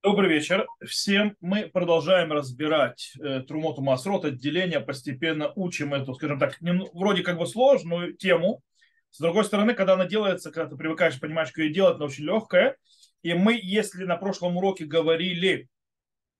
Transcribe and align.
Добрый 0.00 0.30
вечер 0.30 0.64
всем. 0.86 1.36
Мы 1.40 1.66
продолжаем 1.66 2.30
разбирать 2.30 3.14
э, 3.20 3.40
Трумоту 3.40 3.82
Масрот, 3.82 4.24
отделение, 4.24 4.78
постепенно 4.78 5.52
учим 5.56 5.92
эту, 5.92 6.14
скажем 6.14 6.38
так, 6.38 6.60
не, 6.60 6.70
вроде 6.94 7.24
как 7.24 7.36
бы 7.36 7.48
сложную 7.48 8.14
тему. 8.16 8.62
С 9.10 9.18
другой 9.18 9.44
стороны, 9.44 9.74
когда 9.74 9.94
она 9.94 10.06
делается, 10.06 10.52
когда 10.52 10.70
ты 10.70 10.76
привыкаешь, 10.76 11.18
понимаешь, 11.18 11.48
как 11.48 11.64
ее 11.64 11.72
делать, 11.72 11.96
она 11.96 12.04
очень 12.04 12.22
легкая. 12.22 12.76
И 13.22 13.34
мы, 13.34 13.58
если 13.60 14.04
на 14.04 14.16
прошлом 14.16 14.56
уроке 14.56 14.84
говорили 14.84 15.66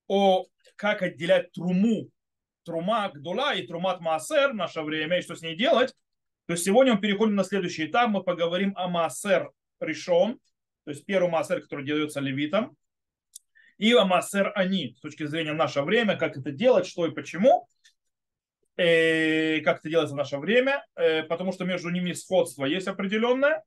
о 0.06 0.46
как 0.76 1.02
отделять 1.02 1.50
труму, 1.50 2.10
трума 2.62 3.10
Гдула 3.12 3.56
и 3.56 3.66
трумат 3.66 4.00
Маасер 4.00 4.52
в 4.52 4.54
наше 4.54 4.82
время, 4.82 5.18
и 5.18 5.22
что 5.22 5.34
с 5.34 5.42
ней 5.42 5.56
делать, 5.56 5.92
то 6.46 6.54
сегодня 6.54 6.94
мы 6.94 7.00
переходим 7.00 7.34
на 7.34 7.42
следующий 7.42 7.86
этап, 7.86 8.10
мы 8.10 8.22
поговорим 8.22 8.72
о 8.76 8.86
Маасер 8.86 9.50
решен, 9.80 10.38
то 10.84 10.92
есть 10.92 11.04
первый 11.04 11.28
Маасер, 11.28 11.60
который 11.60 11.84
делается 11.84 12.20
левитом, 12.20 12.76
и 13.78 13.92
Амасер 13.92 14.52
Они, 14.54 14.94
с 14.96 15.00
точки 15.00 15.24
зрения 15.24 15.52
наше 15.52 15.82
время, 15.82 16.16
как 16.16 16.36
это 16.36 16.50
делать, 16.50 16.86
что 16.86 17.06
и 17.06 17.12
почему, 17.12 17.68
и 18.76 18.82
э, 18.82 19.60
как 19.62 19.78
это 19.78 19.88
делается 19.88 20.14
в 20.14 20.18
наше 20.18 20.38
время, 20.38 20.84
э, 20.96 21.22
потому 21.22 21.52
что 21.52 21.64
между 21.64 21.90
ними 21.90 22.12
сходство 22.12 22.64
есть 22.64 22.88
определенное, 22.88 23.62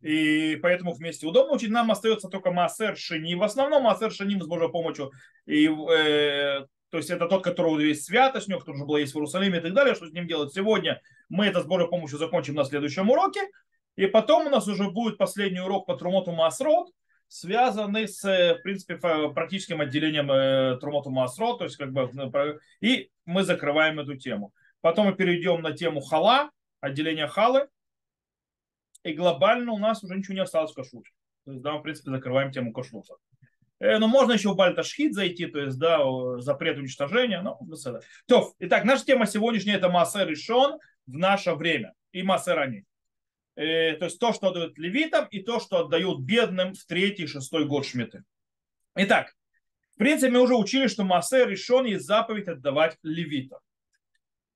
и 0.00 0.58
поэтому 0.60 0.92
вместе 0.92 1.26
удобно 1.26 1.54
учить. 1.54 1.70
Нам 1.70 1.90
остается 1.92 2.28
только 2.28 2.50
Маасер 2.50 2.96
Шини. 2.96 3.34
В 3.34 3.42
основном 3.44 3.84
Маасер 3.84 4.10
Шини 4.10 4.40
с 4.40 4.46
Божьей 4.46 4.68
помощью. 4.68 5.12
И, 5.46 5.66
э, 5.66 6.66
то 6.90 6.96
есть 6.96 7.08
это 7.08 7.28
тот, 7.28 7.44
который 7.44 7.86
есть 7.86 8.06
святость, 8.06 8.48
у 8.48 8.50
него, 8.50 8.60
который 8.60 8.76
уже 8.76 8.84
был 8.84 8.96
есть 8.96 9.12
в 9.12 9.16
Иерусалиме 9.16 9.58
и 9.58 9.60
так 9.60 9.74
далее. 9.74 9.94
Что 9.94 10.08
с 10.08 10.12
ним 10.12 10.26
делать 10.26 10.52
сегодня? 10.52 11.00
Мы 11.28 11.46
это 11.46 11.60
с 11.60 11.66
Божьей 11.66 11.88
помощью 11.88 12.18
закончим 12.18 12.54
на 12.54 12.64
следующем 12.64 13.10
уроке. 13.10 13.48
И 13.94 14.06
потом 14.06 14.48
у 14.48 14.50
нас 14.50 14.66
уже 14.66 14.90
будет 14.90 15.18
последний 15.18 15.60
урок 15.60 15.86
по 15.86 15.96
Трумоту 15.96 16.32
Маасрот 16.32 16.90
связаны 17.32 18.06
с, 18.06 18.22
в 18.22 18.62
принципе, 18.62 18.96
практическим 18.96 19.80
отделением 19.80 20.30
э, 20.30 20.76
Трумоту 20.78 21.08
Масро, 21.08 21.54
то 21.56 21.64
есть 21.64 21.76
как 21.76 21.90
бы, 21.90 22.10
ну, 22.12 22.30
и 22.82 23.10
мы 23.24 23.42
закрываем 23.42 23.98
эту 23.98 24.16
тему. 24.16 24.52
Потом 24.82 25.06
мы 25.06 25.14
перейдем 25.14 25.62
на 25.62 25.72
тему 25.72 26.02
хала, 26.02 26.50
отделение 26.80 27.26
халы, 27.26 27.68
и 29.02 29.14
глобально 29.14 29.72
у 29.72 29.78
нас 29.78 30.04
уже 30.04 30.14
ничего 30.14 30.34
не 30.34 30.42
осталось 30.42 30.72
в 30.72 30.74
кашруте. 30.74 31.10
То 31.46 31.52
есть, 31.52 31.62
да, 31.62 31.72
мы, 31.72 31.78
в 31.78 31.82
принципе, 31.82 32.10
закрываем 32.10 32.52
тему 32.52 32.70
кашрута. 32.70 33.14
Э, 33.80 33.96
но 33.96 34.08
можно 34.08 34.32
еще 34.32 34.50
в 34.50 34.56
Бальташхит 34.56 35.14
зайти, 35.14 35.46
то 35.46 35.60
есть, 35.60 35.78
да, 35.78 36.00
запрет 36.38 36.76
уничтожения. 36.76 37.40
Ну, 37.40 37.58
То, 38.26 38.52
итак, 38.58 38.84
наша 38.84 39.06
тема 39.06 39.26
сегодняшняя 39.26 39.76
это 39.76 39.88
Массер 39.88 40.28
решен 40.28 40.78
в 41.06 41.16
наше 41.16 41.54
время 41.54 41.94
и 42.12 42.22
Массер 42.22 42.58
они. 42.58 42.84
Э, 43.54 43.94
то 43.96 44.06
есть 44.06 44.18
то, 44.18 44.32
что 44.32 44.48
отдают 44.48 44.78
левитам, 44.78 45.26
и 45.30 45.40
то, 45.42 45.60
что 45.60 45.78
отдают 45.78 46.20
бедным 46.20 46.74
в 46.74 46.84
третий, 46.84 47.26
шестой 47.26 47.66
год 47.66 47.86
Шмиты. 47.86 48.24
Итак, 48.94 49.34
в 49.94 49.98
принципе, 49.98 50.32
мы 50.32 50.40
уже 50.40 50.54
учили, 50.54 50.86
что 50.86 51.04
Массе 51.04 51.44
решен 51.44 51.84
есть 51.84 52.06
заповедь 52.06 52.48
отдавать 52.48 52.96
левитам. 53.02 53.60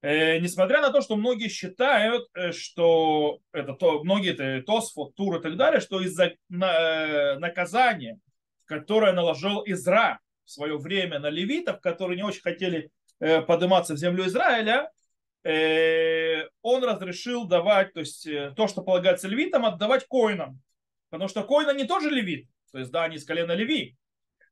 Э, 0.01 0.39
несмотря 0.39 0.81
на 0.81 0.91
то, 0.91 1.03
что 1.03 1.17
многие 1.17 1.49
считают, 1.49 2.27
э, 2.35 2.53
что 2.53 3.41
это 3.53 3.75
то, 3.75 4.03
многие 4.03 4.33
это 4.33 4.65
Тосфот, 4.65 5.15
Тур 5.15 5.39
и 5.39 5.43
так 5.43 5.57
далее, 5.57 5.81
что 5.81 6.01
из-за 6.01 6.35
на, 6.49 7.39
наказания, 7.39 8.19
которое 8.65 9.13
наложил 9.13 9.63
Изра 9.67 10.21
в 10.45 10.51
свое 10.51 10.79
время 10.79 11.19
на 11.19 11.29
левитов, 11.29 11.81
которые 11.81 12.17
не 12.17 12.23
очень 12.23 12.43
хотели 12.43 12.91
подниматься 13.19 13.95
в 13.95 13.97
землю 13.97 14.27
Израиля, 14.27 14.91
Э, 14.91 15.06
он 15.47 16.83
разрешил 16.83 17.47
давать, 17.47 17.93
то 17.93 18.01
есть 18.01 18.27
э, 18.27 18.53
то, 18.57 18.67
что 18.67 18.83
полагается 18.83 19.29
левитам, 19.29 19.65
отдавать 19.65 20.07
коинам. 20.09 20.61
Потому 21.09 21.29
что 21.29 21.45
коины 21.45 21.73
не 21.77 21.85
тоже 21.85 22.11
левит, 22.11 22.49
то 22.73 22.79
есть 22.79 22.91
да, 22.91 23.05
они 23.05 23.17
из 23.17 23.25
колена 23.25 23.53
леви. 23.53 23.97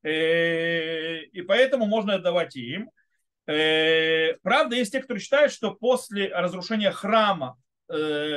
Э, 0.04 1.22
и 1.22 1.42
поэтому 1.42 1.86
можно 1.86 2.14
отдавать 2.14 2.54
им. 2.56 2.90
Правда, 3.46 4.76
есть 4.76 4.92
те, 4.92 5.02
кто 5.02 5.18
считает, 5.18 5.52
что 5.52 5.74
после 5.74 6.28
разрушения 6.28 6.90
храма 6.90 7.58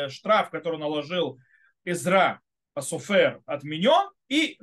штраф, 0.09 0.49
который 0.49 0.79
наложил 0.79 1.39
Изра 1.85 2.41
Асуфер, 2.73 3.41
отменен, 3.45 4.09
и 4.27 4.57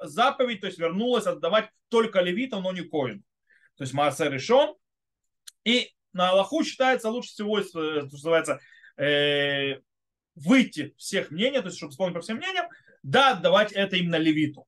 заповедь, 0.00 0.60
то 0.60 0.68
есть 0.68 0.78
вернулась 0.78 1.26
отдавать 1.26 1.68
только 1.88 2.20
левитам, 2.20 2.62
но 2.62 2.72
не 2.72 2.82
коин. 2.82 3.24
То 3.76 3.82
есть 3.82 3.92
Маасе 3.92 4.30
решен. 4.30 4.76
И 5.64 5.92
на 6.12 6.30
Аллаху 6.30 6.64
считается 6.64 7.10
лучше 7.10 7.30
всего, 7.30 7.58
э, 7.58 7.62
что 7.62 7.80
называется, 8.02 8.60
э, 8.96 9.80
выйти 10.34 10.94
всех 10.96 11.30
мнений, 11.30 11.60
то 11.60 11.66
есть, 11.66 11.78
чтобы 11.78 11.92
исполнить 11.92 12.14
по 12.14 12.20
всем 12.20 12.36
мнениям, 12.36 12.66
да, 13.02 13.32
отдавать 13.32 13.72
это 13.72 13.96
именно 13.96 14.16
левиту. 14.16 14.66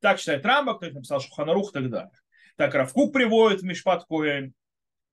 Так 0.00 0.18
считает 0.18 0.44
Рамбак, 0.44 0.78
кто 0.78 0.86
написал 0.90 1.20
Шуханарух 1.20 1.70
и 1.70 1.72
так 1.74 1.90
далее. 1.90 2.10
Так 2.56 2.74
Равкук 2.74 3.12
приводит 3.12 3.60
в 3.60 3.64
Мишпат 3.64 4.04
Коэн. 4.04 4.52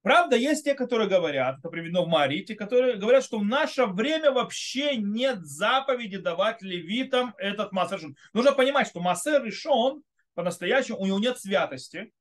Правда, 0.02 0.38
есть 0.38 0.64
те, 0.64 0.76
которые 0.76 1.10
говорят, 1.10 1.60
это 1.60 1.70
приведено 1.70 2.06
в 2.06 2.08
Марите, 2.08 2.56
которые 2.56 2.96
говорят, 2.96 3.24
что 3.24 3.38
в 3.38 3.44
наше 3.44 3.86
время 3.86 4.32
вообще 4.32 4.96
нет 4.96 5.46
заповеди 5.46 6.18
давать 6.18 6.62
левитам 6.62 7.36
этот 7.38 7.74
массер. 7.74 8.00
Нужно 8.34 8.54
понимать, 8.54 8.88
что 8.88 9.02
массер 9.02 9.44
решен 9.44 10.02
по-настоящему, 10.36 11.00
у 11.00 11.06
него 11.06 11.20
нет 11.20 11.38
святости. 11.38 12.14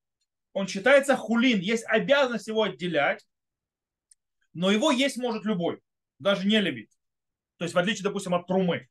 Он 0.52 0.66
считается 0.66 1.16
хулин, 1.16 1.60
есть 1.60 1.84
обязанность 1.86 2.48
его 2.48 2.64
отделять 2.64 3.24
но 4.58 4.72
его 4.72 4.90
есть 4.90 5.16
может 5.18 5.44
любой, 5.44 5.80
даже 6.18 6.44
не 6.44 6.60
левит. 6.60 6.90
То 7.58 7.64
есть 7.64 7.76
в 7.76 7.78
отличие, 7.78 8.02
допустим, 8.02 8.34
от 8.34 8.48
трумы. 8.48 8.88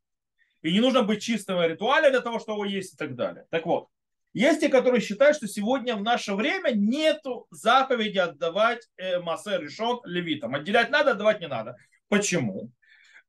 И 0.62 0.72
не 0.72 0.80
нужно 0.80 1.04
быть 1.04 1.22
чистым 1.22 1.62
ритуале 1.62 2.10
для 2.10 2.22
того, 2.22 2.40
чтобы 2.40 2.60
его 2.60 2.66
есть 2.66 2.94
и 2.94 2.98
так 2.98 3.16
далее. 3.16 3.46
Так 3.50 3.66
вот, 3.66 3.90
есть 4.32 4.62
те, 4.62 4.70
которые 4.70 5.02
считают, 5.02 5.36
что 5.36 5.46
сегодня 5.46 5.98
в 5.98 6.04
наше 6.04 6.36
время 6.36 6.72
нет 6.72 7.22
заповеди 7.52 8.18
отдавать 8.18 8.88
э, 8.96 9.20
массе 9.20 9.58
решен 9.58 10.00
левитам. 10.06 10.56
Отделять 10.56 10.90
надо, 10.90 11.12
отдавать 11.12 11.42
не 11.42 11.48
надо. 11.48 11.76
Почему? 12.08 12.72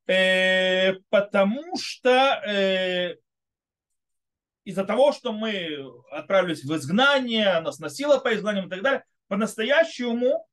Э, 0.07 0.93
потому 1.09 1.75
что 1.77 2.41
э, 2.47 3.17
из-за 4.63 4.85
того, 4.85 5.11
что 5.11 5.33
мы 5.33 5.85
отправились 6.09 6.63
в 6.63 6.73
изгнание, 6.73 7.59
нас 7.59 7.79
носило 7.79 8.17
по 8.17 8.33
изгнаниям 8.33 8.67
и 8.67 8.69
так 8.69 8.81
далее, 8.81 9.03
по-настоящему 9.27 10.48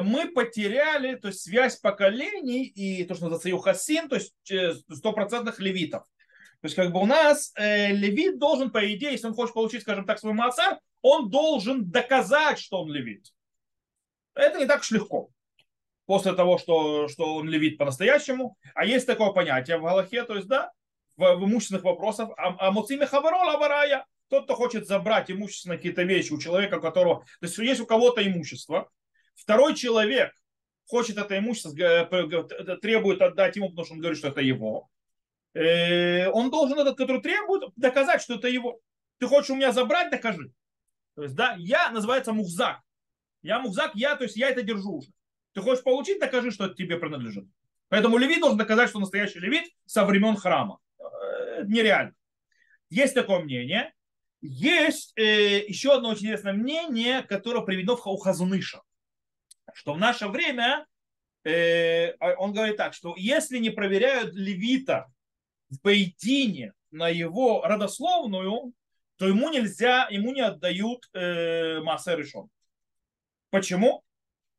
мы 0.00 0.30
потеряли 0.30 1.16
то 1.16 1.28
есть, 1.28 1.40
связь 1.40 1.76
поколений 1.76 2.64
и 2.64 3.04
то, 3.04 3.14
что 3.14 3.24
называется 3.24 3.48
юхасин, 3.48 4.08
то 4.08 4.16
есть 4.16 4.32
э, 4.50 4.74
стопроцентных 4.90 5.58
левитов. 5.60 6.04
То 6.60 6.66
есть 6.66 6.76
как 6.76 6.92
бы 6.92 7.00
у 7.00 7.06
нас 7.06 7.52
э, 7.56 7.92
левит 7.92 8.38
должен, 8.38 8.70
по 8.70 8.78
идее, 8.94 9.12
если 9.12 9.26
он 9.26 9.34
хочет 9.34 9.54
получить, 9.54 9.82
скажем 9.82 10.06
так, 10.06 10.20
свой 10.20 10.32
маца, 10.32 10.78
он 11.00 11.28
должен 11.28 11.90
доказать, 11.90 12.60
что 12.60 12.82
он 12.82 12.92
левит. 12.92 13.26
Это 14.34 14.58
не 14.58 14.66
так 14.66 14.80
уж 14.80 14.90
легко. 14.92 15.30
После 16.06 16.32
того, 16.32 16.58
что, 16.58 17.08
что 17.08 17.34
он 17.34 17.48
левит 17.48 17.78
по-настоящему. 17.78 18.56
А 18.74 18.84
есть 18.84 19.06
такое 19.06 19.32
понятие 19.32 19.78
в 19.78 19.82
Галахе, 19.82 20.22
то 20.24 20.36
есть, 20.36 20.46
да, 20.46 20.70
в, 21.16 21.34
в 21.34 21.44
имущественных 21.44 21.84
вопросах, 21.84 22.30
а 22.36 22.70
муциме 22.70 23.06
хабарол 23.06 23.50
аварая, 23.50 24.06
тот, 24.28 24.44
кто 24.44 24.54
хочет 24.54 24.86
забрать 24.86 25.30
имущественные 25.30 25.78
какие-то 25.78 26.04
вещи 26.04 26.32
у 26.32 26.38
человека, 26.38 26.76
у 26.76 26.80
которого, 26.80 27.20
то 27.40 27.46
есть 27.46 27.58
есть 27.58 27.80
у 27.80 27.86
кого-то 27.86 28.26
имущество, 28.26 28.88
Второй 29.42 29.74
человек 29.74 30.32
хочет 30.86 31.18
это 31.18 31.36
имущество, 31.36 31.72
требует 32.80 33.20
отдать 33.20 33.56
ему, 33.56 33.70
потому 33.70 33.84
что 33.84 33.94
он 33.94 34.00
говорит, 34.00 34.18
что 34.18 34.28
это 34.28 34.40
его. 34.40 34.88
Э, 35.54 36.28
он 36.28 36.50
должен 36.50 36.78
этот, 36.78 36.96
который 36.96 37.20
требует, 37.20 37.72
доказать, 37.74 38.22
что 38.22 38.34
это 38.34 38.46
его. 38.46 38.78
Ты 39.18 39.26
хочешь 39.26 39.50
у 39.50 39.56
меня 39.56 39.72
забрать, 39.72 40.12
докажи. 40.12 40.52
То 41.16 41.24
есть, 41.24 41.34
да, 41.34 41.56
я 41.58 41.90
называется 41.90 42.32
мухзак. 42.32 42.80
Я 43.42 43.58
мухзак, 43.58 43.96
я, 43.96 44.14
то 44.14 44.22
есть 44.22 44.36
я 44.36 44.48
это 44.48 44.62
держу 44.62 44.98
уже. 44.98 45.08
Ты 45.54 45.60
хочешь 45.60 45.82
получить, 45.82 46.20
докажи, 46.20 46.52
что 46.52 46.66
это 46.66 46.76
тебе 46.76 46.96
принадлежит. 46.96 47.44
Поэтому 47.88 48.16
левит 48.16 48.40
должен 48.40 48.58
доказать, 48.58 48.90
что 48.90 49.00
настоящий 49.00 49.40
левит 49.40 49.64
со 49.86 50.04
времен 50.04 50.36
храма. 50.36 50.78
Это 51.58 51.66
нереально. 51.66 52.14
Есть 52.90 53.14
такое 53.14 53.40
мнение. 53.40 53.92
Есть 54.40 55.12
э, 55.16 55.66
еще 55.66 55.94
одно 55.94 56.10
очень 56.10 56.26
интересное 56.26 56.52
мнение, 56.52 57.22
которое 57.22 57.64
приведено 57.64 57.96
в 57.96 58.20
Хазуныша 58.20 58.82
что 59.74 59.94
в 59.94 59.98
наше 59.98 60.28
время, 60.28 60.86
э, 61.44 62.10
а 62.20 62.34
он 62.38 62.52
говорит 62.52 62.76
так, 62.76 62.94
что 62.94 63.14
если 63.16 63.58
не 63.58 63.70
проверяют 63.70 64.34
левита 64.34 65.06
в 65.70 65.80
Бейдине 65.82 66.72
на 66.90 67.08
его 67.08 67.62
родословную, 67.62 68.72
то 69.16 69.26
ему 69.26 69.50
нельзя, 69.50 70.08
ему 70.10 70.32
не 70.32 70.40
отдают 70.40 71.08
э, 71.12 71.80
Маасер 71.80 72.18
решен. 72.18 72.48
Почему? 73.50 74.02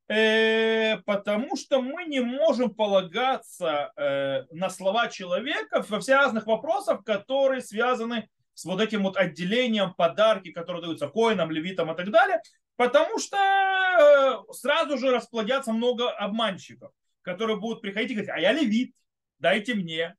Э, 0.07 0.98
потому 1.06 1.56
что 1.56 1.81
мы 1.81 2.06
не 2.06 2.19
можем 2.19 2.74
полагаться 2.74 3.92
э, 3.95 4.44
на 4.51 4.69
слова 4.69 5.07
человека 5.07 5.83
во 5.88 6.00
все 6.00 6.15
разных 6.15 6.45
вопросах, 6.45 7.04
которые 7.04 7.62
связаны 7.62 8.30
с 8.54 8.65
вот 8.65 8.81
этим 8.81 9.04
вот 9.04 9.18
отделением 9.18 9.94
подарки, 9.94 10.51
которые 10.51 10.83
даются 10.83 11.07
коинам, 11.07 11.51
левитам 11.51 11.92
и 11.92 11.95
так 11.95 12.12
далее, 12.12 12.42
потому 12.75 13.20
что 13.20 13.38
э, 13.38 14.54
сразу 14.54 14.98
же 14.98 15.12
расплодятся 15.12 15.74
много 15.74 16.10
обманщиков, 16.12 16.92
которые 17.22 17.58
будут 17.60 17.81
приходить 17.81 18.12
и 18.12 18.14
говорить, 18.16 18.31
а 18.34 18.40
я 18.40 18.52
левит, 18.52 18.94
дайте 19.40 19.74
мне. 19.75 20.16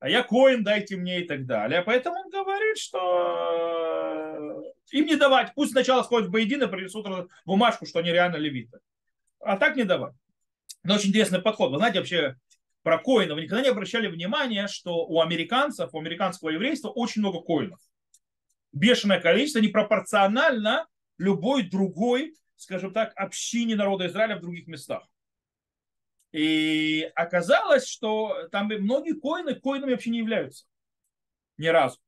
а 0.00 0.08
я 0.08 0.22
коин, 0.22 0.64
дайте 0.64 0.96
мне 0.96 1.20
и 1.20 1.26
так 1.26 1.46
далее. 1.46 1.82
Поэтому 1.82 2.16
он 2.16 2.30
говорит, 2.30 2.76
что 2.76 4.62
им 4.90 5.06
не 5.06 5.16
давать. 5.16 5.52
Пусть 5.54 5.72
сначала 5.72 6.02
сходят 6.02 6.28
в 6.28 6.32
Боедин 6.32 6.62
и 6.62 6.66
принесут 6.66 7.06
бумажку, 7.44 7.86
что 7.86 8.00
они 8.00 8.10
реально 8.10 8.36
левиты. 8.36 8.80
А 9.40 9.56
так 9.56 9.76
не 9.76 9.84
давать. 9.84 10.14
Но 10.82 10.94
очень 10.94 11.10
интересный 11.10 11.40
подход. 11.40 11.70
Вы 11.70 11.78
знаете, 11.78 12.00
вообще 12.00 12.36
про 12.82 12.98
коинов. 12.98 13.36
Вы 13.36 13.42
никогда 13.42 13.62
не 13.62 13.68
обращали 13.68 14.08
внимания, 14.08 14.66
что 14.66 15.06
у 15.06 15.20
американцев, 15.20 15.94
у 15.94 15.98
американского 16.00 16.50
еврейства 16.50 16.88
очень 16.88 17.20
много 17.20 17.40
коинов. 17.40 17.78
Бешеное 18.72 19.20
количество, 19.20 19.60
непропорционально 19.60 20.86
любой 21.22 21.62
другой, 21.62 22.34
скажем 22.56 22.92
так, 22.92 23.12
общине 23.16 23.76
народа 23.76 24.06
Израиля 24.08 24.36
в 24.36 24.40
других 24.40 24.66
местах. 24.66 25.06
И 26.32 27.10
оказалось, 27.14 27.86
что 27.86 28.48
там 28.50 28.66
многие 28.66 29.18
коины 29.18 29.54
коинами 29.54 29.92
вообще 29.92 30.10
не 30.10 30.18
являются. 30.18 30.64
Ни 31.58 31.68
разу. 31.68 31.98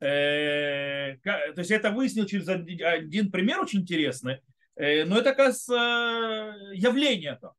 Э, 0.00 1.16
то 1.22 1.54
есть 1.56 1.70
это 1.70 1.90
выяснил 1.90 2.26
через 2.26 2.48
один 2.48 3.30
пример 3.30 3.60
очень 3.60 3.80
интересный. 3.80 4.40
Э, 4.76 5.04
но 5.04 5.18
это, 5.18 5.30
оказывается, 5.30 6.54
явление 6.74 7.32
это. 7.32 7.54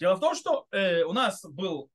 Дело 0.00 0.16
в 0.16 0.20
том, 0.20 0.34
что 0.34 0.66
э, 0.72 1.02
у 1.02 1.12
нас 1.12 1.44
был 1.44 1.90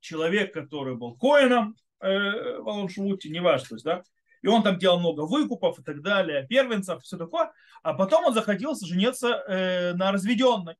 человек, 0.00 0.52
который 0.52 0.96
был 0.96 1.16
коином 1.16 1.76
в 2.00 2.68
Аланшуте, 2.68 3.30
неважно, 3.30 3.68
то 3.68 3.74
есть, 3.76 3.84
да, 3.86 4.02
и 4.44 4.46
он 4.46 4.62
там 4.62 4.78
делал 4.78 5.00
много 5.00 5.22
выкупов 5.22 5.78
и 5.78 5.82
так 5.82 6.02
далее, 6.02 6.46
первенцев, 6.46 7.02
все 7.02 7.16
такое, 7.16 7.50
а 7.82 7.94
потом 7.94 8.26
он 8.26 8.34
захотел 8.34 8.76
жениться 8.76 9.94
на 9.96 10.12
разведенной 10.12 10.76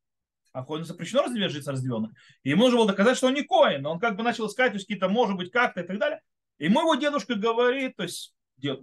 а 0.55 0.65
коину 0.65 0.85
запрещено 0.85 1.27
жить 1.49 1.65
с 1.65 1.69
разведенным. 1.69 2.15
И 2.45 2.51
ему 2.51 2.63
нужно 2.63 2.79
было 2.79 2.87
доказать, 2.87 3.17
что 3.17 3.27
он 3.27 3.35
не 3.35 3.43
коин. 3.43 3.85
Он 3.85 3.99
как 3.99 4.17
бы 4.17 4.23
начал 4.23 4.47
искать, 4.47 4.71
то 4.71 4.77
есть 4.77 4.87
какие-то, 4.87 5.09
может 5.09 5.37
быть, 5.37 5.51
как-то 5.51 5.81
и 5.81 5.85
так 5.85 5.99
далее. 5.99 6.21
И 6.59 6.69
мой 6.69 6.85
его 6.85 6.95
дедушка 6.95 7.35
говорит, 7.35 7.97
то 7.97 8.05
есть, 8.05 8.33
дед, 8.59 8.81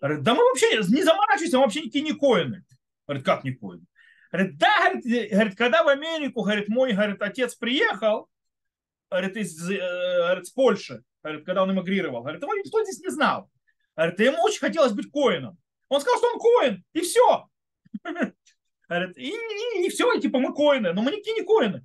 говорит, 0.00 0.22
да 0.22 0.34
мы 0.34 0.44
вообще 0.44 0.76
не 0.76 1.02
заморачиваемся, 1.02 1.56
мы 1.56 1.64
вообще 1.64 1.80
никакие 1.80 2.04
не 2.04 2.12
коины. 2.12 2.64
Говорит, 3.08 3.26
как 3.26 3.42
не 3.42 3.52
коины? 3.52 3.84
Говорит, 4.30 4.56
да, 4.58 4.92
говорит, 4.94 5.32
говорит, 5.32 5.56
когда 5.56 5.82
в 5.82 5.88
Америку, 5.88 6.42
говорит, 6.42 6.68
мой, 6.68 6.92
говорит, 6.92 7.20
отец 7.20 7.56
приехал, 7.56 8.28
говорит, 9.10 9.36
из, 9.36 9.68
э, 9.68 9.78
говорит, 9.78 10.46
с 10.46 10.50
Польши, 10.50 11.02
говорит, 11.24 11.44
когда 11.44 11.64
он 11.64 11.72
эмигрировал, 11.72 12.22
говорит, 12.22 12.40
его 12.40 12.54
никто 12.54 12.84
здесь 12.84 13.00
не 13.00 13.10
знал. 13.10 13.50
Говорит, 13.96 14.20
ему 14.20 14.42
очень 14.42 14.60
хотелось 14.60 14.92
быть 14.92 15.10
коином. 15.10 15.58
Он 15.88 16.00
сказал, 16.00 16.18
что 16.18 16.32
он 16.32 16.40
коин, 16.40 16.84
и 16.92 17.00
все. 17.00 17.48
Говорят, 18.88 19.16
и, 19.16 19.28
и, 19.28 19.86
и 19.86 19.88
все, 19.88 20.12
и 20.12 20.20
типа 20.20 20.38
мы 20.38 20.54
коины, 20.54 20.92
но 20.92 21.02
мы 21.02 21.12
никакие 21.12 21.34
не 21.34 21.44
коины. 21.44 21.84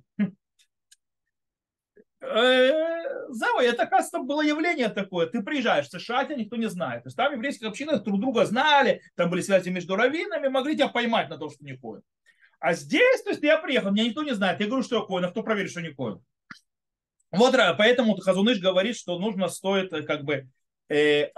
Э, 2.20 3.28
Зава, 3.28 3.62
это, 3.62 3.86
кажется, 3.86 4.18
было 4.18 4.42
явление 4.42 4.88
такое. 4.88 5.26
Ты 5.26 5.42
приезжаешь 5.42 5.86
в 5.86 5.90
США, 5.90 6.24
тебя 6.24 6.36
никто 6.36 6.56
не 6.56 6.68
знает. 6.68 7.02
То 7.02 7.08
есть 7.08 7.16
там 7.16 7.32
еврейские 7.32 7.68
общины 7.68 7.98
друг 8.00 8.20
друга 8.20 8.44
знали, 8.46 9.02
там 9.14 9.30
были 9.30 9.40
связи 9.40 9.68
между 9.68 9.96
раввинами, 9.96 10.48
могли 10.48 10.74
тебя 10.74 10.88
поймать 10.88 11.28
на 11.28 11.38
то, 11.38 11.50
что 11.50 11.64
не 11.64 11.76
коин. 11.76 12.02
А 12.58 12.72
здесь, 12.72 13.22
то 13.22 13.30
есть 13.30 13.42
я 13.42 13.58
приехал, 13.58 13.90
меня 13.92 14.04
никто 14.04 14.22
не 14.22 14.34
знает. 14.34 14.60
Я 14.60 14.66
говорю, 14.66 14.82
что 14.82 14.96
я 14.96 15.02
коин, 15.02 15.24
а 15.24 15.30
кто 15.30 15.42
проверит, 15.42 15.70
что 15.70 15.82
не 15.82 15.92
коин? 15.92 16.24
Вот 17.30 17.54
поэтому 17.76 18.16
Хазуныш 18.16 18.60
говорит, 18.60 18.96
что 18.96 19.18
нужно 19.18 19.48
стоит 19.48 19.92
э, 19.92 20.02
как 20.02 20.24
бы 20.24 20.48
э, 20.88 21.30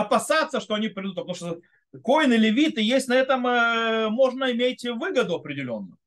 опасаться, 0.00 0.60
что 0.60 0.74
они 0.74 0.88
придут, 0.88 1.16
потому 1.16 1.34
что 1.34 1.60
коины, 2.02 2.34
левиты, 2.34 2.80
есть 2.80 3.08
на 3.08 3.14
этом, 3.14 3.46
э, 3.46 4.08
можно 4.08 4.52
иметь 4.52 4.84
выгоду 4.84 5.36
определенную. 5.36 5.98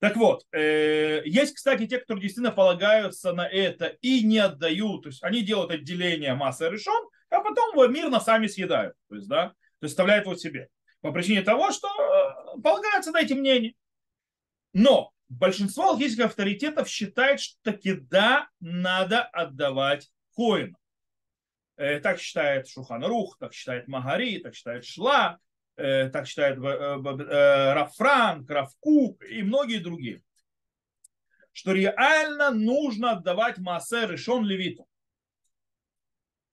Так 0.00 0.16
вот, 0.16 0.44
э, 0.52 1.22
есть, 1.26 1.54
кстати, 1.54 1.86
те, 1.86 1.98
которые 1.98 2.22
действительно 2.22 2.52
полагаются 2.52 3.32
на 3.32 3.46
это 3.46 3.86
и 4.00 4.24
не 4.24 4.38
отдают, 4.38 5.02
то 5.02 5.08
есть 5.10 5.22
они 5.22 5.42
делают 5.42 5.70
отделение 5.70 6.34
массы 6.34 6.68
решен, 6.70 7.08
а 7.28 7.40
потом 7.40 7.72
его 7.72 7.86
мирно 7.86 8.18
сами 8.18 8.46
съедают, 8.46 8.94
то 9.08 9.16
есть, 9.16 9.28
да, 9.28 9.48
то 9.48 9.84
есть 9.84 9.92
оставляют 9.92 10.24
его 10.24 10.36
себе. 10.36 10.68
По 11.02 11.12
причине 11.12 11.42
того, 11.42 11.70
что 11.70 11.88
э, 11.88 12.60
полагаются 12.62 13.10
на 13.10 13.20
эти 13.20 13.34
мнения. 13.34 13.74
Но 14.72 15.12
большинство 15.28 15.92
логических 15.92 16.26
авторитетов 16.26 16.88
считает, 16.88 17.40
что 17.40 17.56
таки 17.62 17.92
да, 17.92 18.48
надо 18.60 19.22
отдавать 19.22 20.10
коину. 20.34 20.76
Э, 21.80 21.98
так 21.98 22.20
считает 22.20 22.68
Шуханрух, 22.68 23.38
так 23.38 23.54
считает 23.54 23.88
Магари, 23.88 24.38
так 24.38 24.54
считает 24.54 24.84
Шла, 24.84 25.38
э, 25.76 26.10
так 26.10 26.26
считает 26.26 26.58
э, 26.58 27.72
Рафранк, 27.72 28.50
Рафкук 28.50 29.24
и 29.24 29.42
многие 29.42 29.78
другие. 29.78 30.22
Что 31.52 31.72
реально 31.72 32.50
нужно 32.50 33.12
отдавать 33.12 33.56
Маасе 33.56 34.06
решен 34.06 34.44
левиту. 34.44 34.86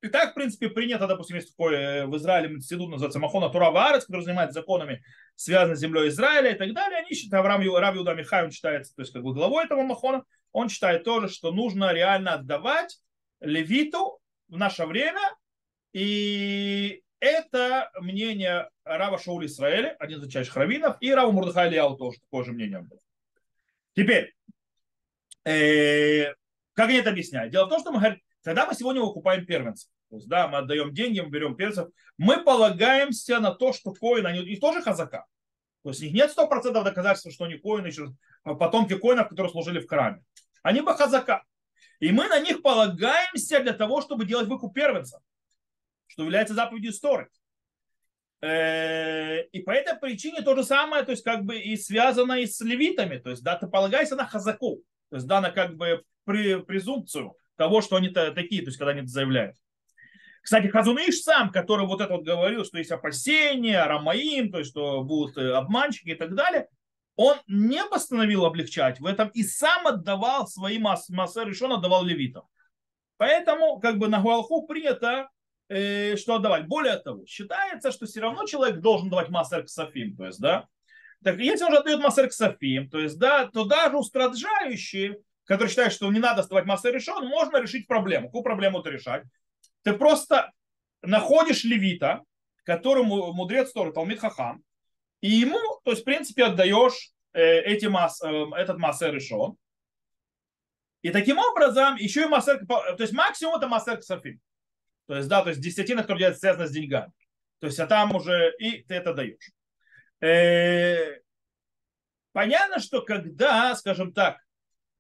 И 0.02 0.08
так, 0.08 0.32
в 0.32 0.34
принципе, 0.36 0.70
принято, 0.70 1.08
допустим, 1.08 1.36
есть 1.36 1.50
такой 1.50 2.06
в 2.06 2.16
Израиле 2.16 2.56
институт, 2.56 2.90
называется 2.90 3.20
Махона 3.20 3.50
Тура 3.50 3.70
Варец, 3.70 4.06
который 4.06 4.22
занимается 4.22 4.62
законами, 4.62 5.04
связанными 5.36 5.76
с 5.76 5.80
землей 5.80 6.08
Израиля 6.08 6.52
и 6.52 6.58
так 6.58 6.74
далее. 6.74 7.00
Они 7.00 7.14
считают, 7.14 7.46
Авраам 7.46 7.76
Рав 7.76 7.96
Юда 7.96 8.14
Михай, 8.14 8.46
он 8.46 8.52
считается, 8.52 8.96
то 8.96 9.02
есть 9.02 9.12
как 9.12 9.24
бы 9.24 9.34
главой 9.34 9.66
этого 9.66 9.84
Махона, 9.84 10.24
он 10.54 10.70
считает 10.70 11.04
тоже, 11.04 11.28
что 11.28 11.52
нужно 11.52 11.92
реально 11.92 12.36
отдавать 12.36 12.98
левиту 13.42 14.22
в 14.48 14.58
наше 14.58 14.86
время. 14.86 15.36
И 15.94 17.04
это 17.20 17.90
мнение 18.00 18.70
Рава 18.84 19.18
Шаули 19.18 19.48
Исраэля, 19.48 19.96
один 20.00 20.18
из 20.18 20.24
величайших 20.24 20.56
раввинов, 20.56 20.98
и 21.02 21.12
Рава 21.12 21.32
Мурдыха 21.32 21.68
Ильяу 21.68 21.98
тоже 21.98 22.20
такое 22.20 22.46
же 22.46 22.54
мнение 22.54 22.82
было. 22.82 23.00
Теперь, 23.96 24.36
э, 25.46 26.34
как 26.74 26.90
они 26.90 27.00
это 27.00 27.10
объясняют? 27.10 27.52
Дело 27.52 27.66
в 27.66 27.70
том, 27.70 27.80
что 27.80 27.92
мы 27.92 28.00
говорим, 28.00 28.22
когда 28.44 28.66
мы 28.66 28.76
сегодня 28.76 29.02
выкупаем 29.02 29.46
первенцев, 29.46 29.90
то 30.10 30.18
есть, 30.18 30.28
да, 30.28 30.48
мы 30.48 30.60
отдаем 30.60 30.94
деньги, 30.94 31.20
мы 31.20 31.30
берем 31.30 31.56
первенцев, 31.56 31.90
мы 32.18 32.44
полагаемся 32.44 33.40
на 33.40 33.52
то, 33.54 33.74
что 33.74 33.94
коин, 33.94 34.26
они 34.26 34.40
и 34.42 34.60
тоже 34.60 34.82
хазака. 34.82 35.26
То 35.84 35.90
есть 35.90 36.02
у 36.02 36.06
них 36.06 36.14
нет 36.14 36.34
100% 36.38 36.72
доказательства, 36.84 37.32
что 37.32 37.46
они 37.46 37.58
коины, 37.58 37.88
еще 37.88 38.14
потомки 38.44 38.98
коинов, 38.98 39.30
которые 39.30 39.52
служили 39.52 39.80
в 39.80 39.88
храме. 39.88 40.24
Они 40.64 40.82
бы 40.82 40.94
хазака. 40.96 41.44
И 42.00 42.12
мы 42.12 42.28
на 42.28 42.40
них 42.40 42.62
полагаемся 42.62 43.60
для 43.60 43.74
того, 43.74 44.02
чтобы 44.02 44.26
делать 44.26 44.48
выкуп 44.48 44.74
первенца, 44.74 45.20
что 46.08 46.24
является 46.24 46.54
заповедью 46.54 46.94
Сторы. 46.94 47.30
Э, 48.42 49.44
и 49.46 49.62
по 49.62 49.72
этой 49.72 49.98
причине 49.98 50.42
то 50.42 50.56
же 50.56 50.64
самое, 50.64 51.04
то 51.04 51.12
есть 51.12 51.24
как 51.24 51.44
бы 51.44 51.60
и 51.60 51.76
связано 51.76 52.34
и 52.34 52.46
с 52.46 52.62
левитами. 52.62 53.18
То 53.18 53.32
есть 53.32 53.44
да, 53.44 53.56
ты 53.56 53.68
полагаешься 53.68 54.16
на 54.16 54.28
хазаку, 54.28 54.84
то 55.10 55.16
есть 55.16 55.28
да, 55.28 55.42
на 55.42 55.50
как 55.50 55.76
бы 55.76 56.04
презумпцию 56.26 57.36
того, 57.56 57.82
что 57.82 57.96
они 57.96 58.10
-то 58.10 58.32
такие, 58.32 58.62
то 58.62 58.68
есть 58.68 58.78
когда 58.78 58.92
они 58.92 59.02
это 59.02 59.10
заявляют. 59.10 59.56
Кстати, 60.44 60.68
Хазуныш 60.68 61.20
сам, 61.24 61.52
который 61.52 61.86
вот 61.86 62.00
это 62.00 62.14
вот 62.14 62.24
говорил, 62.24 62.64
что 62.64 62.78
есть 62.78 62.92
опасения, 62.92 63.84
Рамаим, 63.84 64.50
то 64.50 64.60
есть 64.60 64.72
что 64.72 65.04
будут 65.04 65.38
э, 65.38 65.52
обманщики 65.52 66.12
и 66.12 66.16
так 66.16 66.36
далее, 66.36 66.70
он 67.18 67.38
не 67.48 67.84
постановил 67.84 68.46
облегчать 68.46 69.00
в 69.00 69.06
этом 69.06 69.30
и 69.30 69.44
сам 69.44 69.88
отдавал 69.88 70.48
свои 70.48 70.78
массы 70.78 71.12
решен, 71.44 71.74
отдавал 71.74 72.04
левитам. 72.06 72.44
Поэтому 73.18 73.80
как 73.80 73.98
бы 73.98 74.08
на 74.08 74.22
Гуалху 74.22 74.68
принято, 74.68 75.28
э, 75.68 76.16
что 76.16 76.36
отдавать. 76.36 76.68
Более 76.68 76.98
того, 76.98 77.26
считается, 77.26 77.92
что 77.92 78.06
все 78.06 78.22
равно 78.22 78.46
человек 78.46 78.80
должен 78.82 79.10
давать 79.10 79.30
массер 79.30 79.64
ксафим, 79.64 80.16
то 80.16 80.28
есть, 80.28 80.40
да, 80.40 80.68
так 81.24 81.40
если 81.40 81.66
он 81.66 81.72
же 81.72 81.80
отдает 81.80 82.00
массер 82.00 82.30
ксафим, 82.30 82.88
то 82.88 83.00
есть, 83.00 83.18
да, 83.18 83.48
то 83.48 83.66
даже 83.66 83.98
устражающие, 83.98 85.18
которые 85.46 85.70
считают, 85.70 85.94
что 85.94 86.12
не 86.12 86.20
надо 86.20 86.44
сдавать 86.44 86.66
массер 86.66 86.94
решен, 86.94 87.28
можно 87.28 87.58
решить 87.58 87.88
проблему. 87.88 88.28
Какую 88.28 88.44
проблему 88.44 88.84
ты 88.84 88.92
решать? 88.92 89.24
Ты 89.82 89.94
просто 89.94 90.52
находишь 91.02 91.64
левита, 91.64 92.22
которому 92.64 93.34
мудрец 93.34 93.72
Торы, 93.72 93.92
Талмит 93.92 94.20
Хахам, 94.20 94.62
и 95.22 95.30
ему, 95.30 95.60
то 95.84 95.92
есть, 95.92 96.04
в 96.04 96.06
принципе, 96.06 96.46
отдаешь 96.46 97.12
э, 97.34 97.62
эти 97.62 97.86
масс, 97.86 98.22
э, 98.22 98.46
этот 98.56 98.78
массер 98.78 99.14
решен. 99.14 99.56
И 101.02 101.12
таким 101.12 101.38
образом 101.38 101.96
еще 101.96 102.24
и 102.24 102.28
массер, 102.28 102.66
то 102.68 102.98
есть 103.00 103.14
максимум 103.14 103.56
это 103.56 103.68
массер 103.68 103.98
ксафим. 103.98 104.40
То 105.08 105.16
есть, 105.16 105.30
да, 105.30 105.42
то 105.42 105.50
есть 105.50 105.62
десятина, 105.62 106.02
которая 106.02 106.34
связана 106.34 106.68
с 106.68 106.72
деньгами. 106.72 107.12
То 107.60 107.68
есть, 107.68 107.80
а 107.80 107.88
там 107.88 108.16
уже 108.16 108.54
и 108.60 108.84
ты 108.84 108.96
это 108.96 109.14
даешь. 109.14 109.52
Э, 110.22 111.20
понятно, 112.34 112.80
что 112.80 113.02
когда, 113.02 113.76
скажем 113.76 114.14
так, 114.14 114.38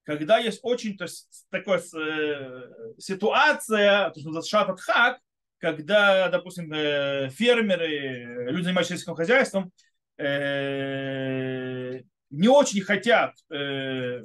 когда 0.03 0.37
есть 0.37 0.59
очень 0.63 0.97
то 0.97 1.03
есть, 1.03 1.45
такая 1.49 1.79
э, 1.79 2.93
ситуация, 2.97 4.09
то, 4.11 4.19
что 4.19 4.29
называется 4.29 4.49
шатат 4.49 5.21
когда, 5.59 6.29
допустим, 6.29 6.71
э, 6.71 7.29
фермеры, 7.29 8.51
люди, 8.51 8.63
занимающиеся 8.63 8.97
сельским 8.97 9.15
хозяйством, 9.15 9.71
э, 10.17 12.01
не 12.29 12.47
очень 12.47 12.81
хотят 12.81 13.35
э, 13.49 14.21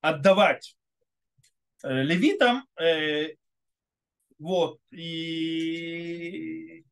отдавать 0.00 0.76
э, 1.82 2.02
левитам, 2.02 2.66
э, 2.80 3.34
вот, 4.38 4.78
и 4.90 6.84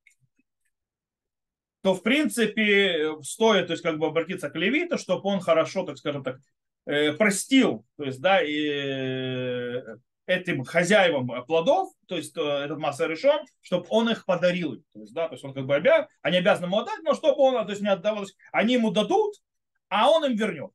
то, 1.82 1.94
в 1.94 2.02
принципе, 2.02 3.16
стоит, 3.22 3.66
то 3.66 3.72
есть, 3.72 3.82
как 3.82 3.98
бы 3.98 4.06
обратиться 4.06 4.48
к 4.48 4.56
левиту, 4.56 4.98
чтобы 4.98 5.28
он 5.28 5.40
хорошо, 5.40 5.84
так 5.84 5.98
скажем 5.98 6.22
так, 6.22 6.38
э, 6.86 7.12
простил, 7.12 7.84
то 7.96 8.04
есть, 8.04 8.20
да, 8.20 8.40
и 8.42 9.82
этим 10.26 10.64
хозяевам 10.64 11.28
плодов, 11.46 11.92
то 12.06 12.16
есть 12.16 12.36
э, 12.36 12.40
этот 12.40 12.78
масса 12.78 13.06
решен, 13.06 13.44
чтобы 13.60 13.86
он 13.90 14.08
их 14.10 14.24
подарил. 14.24 14.76
То 14.92 15.00
есть, 15.00 15.12
да, 15.12 15.28
то 15.28 15.34
есть 15.34 15.44
он 15.44 15.52
как 15.52 15.66
бы 15.66 15.74
обязан, 15.74 16.06
они 16.22 16.38
обязаны 16.38 16.66
ему 16.66 16.78
отдать, 16.78 17.00
но 17.02 17.14
чтобы 17.14 17.40
он, 17.42 17.64
то 17.64 17.70
есть 17.70 17.82
не 17.82 17.88
отдавал, 17.88 18.24
они 18.52 18.74
ему 18.74 18.90
дадут, 18.90 19.34
а 19.88 20.10
он 20.10 20.24
им 20.24 20.36
вернет. 20.36 20.70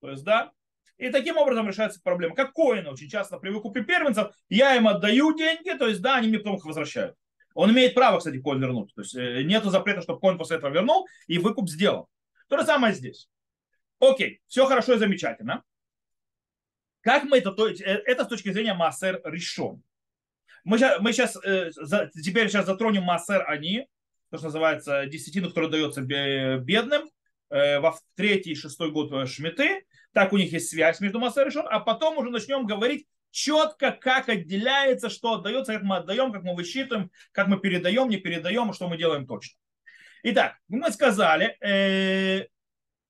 То 0.00 0.10
есть, 0.10 0.24
да, 0.24 0.52
и 0.98 1.10
таким 1.10 1.36
образом 1.36 1.66
решается 1.66 2.00
проблема. 2.02 2.36
Как 2.36 2.52
коины 2.52 2.90
очень 2.90 3.08
часто 3.08 3.38
при 3.38 3.50
выкупе 3.50 3.82
первенцев, 3.82 4.32
я 4.48 4.76
им 4.76 4.86
отдаю 4.86 5.36
деньги, 5.36 5.70
то 5.70 5.88
есть, 5.88 6.00
да, 6.00 6.16
они 6.16 6.28
мне 6.28 6.38
потом 6.38 6.56
их 6.56 6.64
возвращают. 6.64 7.16
Он 7.54 7.70
имеет 7.72 7.94
право, 7.94 8.18
кстати, 8.18 8.40
коин 8.40 8.60
вернуть. 8.60 8.94
То 8.94 9.02
есть 9.02 9.14
э, 9.14 9.42
нету 9.42 9.70
запрета, 9.70 10.00
чтобы 10.00 10.20
коин 10.20 10.38
после 10.38 10.58
этого 10.58 10.72
вернул 10.72 11.06
и 11.26 11.38
выкуп 11.38 11.68
сделал. 11.68 12.08
То 12.48 12.58
же 12.58 12.64
самое 12.64 12.94
здесь. 12.94 13.28
Окей, 13.98 14.40
все 14.46 14.66
хорошо 14.66 14.94
и 14.94 14.98
замечательно. 14.98 15.62
Как 17.02 17.24
мы 17.24 17.38
это, 17.38 17.52
то 17.52 17.68
есть, 17.68 17.80
э, 17.82 18.02
это 18.06 18.24
с 18.24 18.28
точки 18.28 18.52
зрения 18.52 18.74
массер 18.74 19.20
решен. 19.24 19.82
Мы 20.64 20.78
сейчас, 20.78 21.00
мы 21.00 21.12
сейчас 21.12 21.36
э, 21.44 21.70
теперь 22.22 22.48
сейчас 22.48 22.66
затронем 22.66 23.02
массер 23.02 23.44
они, 23.48 23.86
то, 24.30 24.38
что 24.38 24.46
называется 24.46 25.06
десятину, 25.06 25.48
который 25.48 25.68
дается 25.68 26.00
бедным, 26.00 27.10
э, 27.50 27.80
во 27.80 27.96
третий 28.14 28.52
и 28.52 28.54
шестой 28.54 28.92
год 28.92 29.28
шмиты. 29.28 29.84
Так 30.12 30.32
у 30.32 30.36
них 30.36 30.52
есть 30.52 30.70
связь 30.70 31.00
между 31.00 31.18
массер 31.18 31.46
решен, 31.46 31.66
а 31.68 31.80
потом 31.80 32.18
уже 32.18 32.30
начнем 32.30 32.66
говорить 32.66 33.06
четко, 33.30 33.90
как 33.90 34.28
отделяется, 34.28 35.10
что 35.10 35.34
отдается, 35.34 35.72
как 35.74 35.82
мы 35.82 35.96
отдаем, 35.96 36.32
как 36.32 36.44
мы 36.44 36.54
высчитываем, 36.54 37.10
как 37.32 37.48
мы 37.48 37.58
передаем, 37.58 38.08
не 38.08 38.18
передаем, 38.18 38.72
что 38.74 38.88
мы 38.88 38.96
делаем 38.96 39.26
точно. 39.26 39.56
Итак, 40.22 40.58
мы 40.68 40.92
сказали, 40.92 41.56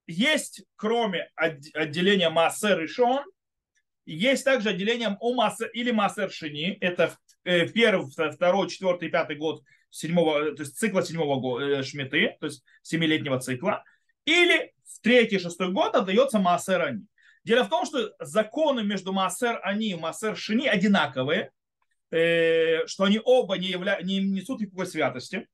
есть, 0.06 0.64
кроме 0.76 1.28
отделения 1.34 2.30
Массер 2.30 2.88
Шон, 2.88 3.24
есть 4.06 4.44
также 4.44 4.70
отделение 4.70 5.16
о 5.20 5.34
Массер 5.34 5.68
или 5.68 5.90
Массер 5.90 6.30
Шини. 6.30 6.78
Это 6.80 7.16
э, 7.44 7.68
первый, 7.68 8.10
второй, 8.10 8.68
четвертый, 8.68 9.08
пятый 9.08 9.36
год 9.36 9.62
седьмого, 9.90 10.54
то 10.54 10.62
есть 10.62 10.78
цикла 10.78 11.02
седьмого 11.02 11.40
года, 11.40 11.64
э, 11.64 11.82
Шмиты, 11.82 12.36
то 12.40 12.46
есть 12.46 12.64
семилетнего 12.82 13.38
цикла. 13.38 13.84
Или 14.24 14.72
в 14.84 15.00
третий, 15.00 15.38
шестой 15.38 15.72
год 15.72 15.94
отдается 15.94 16.38
Массер 16.38 16.80
Ани. 16.80 17.06
Дело 17.44 17.64
в 17.64 17.68
том, 17.68 17.84
что 17.84 18.12
законы 18.20 18.84
между 18.84 19.12
Массер 19.12 19.60
Ани 19.62 19.90
и 19.90 19.94
Массер 19.94 20.36
Шини 20.36 20.66
одинаковые, 20.66 21.50
э, 22.10 22.86
что 22.86 23.04
они 23.04 23.20
оба 23.22 23.58
не, 23.58 23.68
явля... 23.68 24.00
не 24.02 24.18
несут 24.18 24.60
никакой 24.60 24.86
святости 24.86 25.48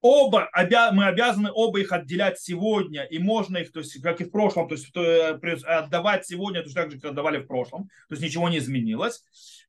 оба 0.00 0.48
обя, 0.52 0.92
мы 0.92 1.06
обязаны 1.06 1.50
оба 1.52 1.80
их 1.80 1.92
отделять 1.92 2.38
сегодня, 2.40 3.04
и 3.04 3.18
можно 3.18 3.58
их, 3.58 3.72
то 3.72 3.80
есть 3.80 4.00
как 4.02 4.20
и 4.20 4.24
в 4.24 4.30
прошлом, 4.30 4.68
то 4.68 4.74
есть 4.74 4.94
э, 4.96 5.38
отдавать 5.64 6.26
сегодня, 6.26 6.60
то 6.60 6.66
есть 6.66 6.76
так 6.76 6.90
же, 6.90 7.00
как 7.00 7.10
отдавали 7.12 7.38
в 7.38 7.46
прошлом, 7.46 7.88
то 8.08 8.14
есть 8.14 8.22
ничего 8.22 8.48
не 8.48 8.58
изменилось. 8.58 9.22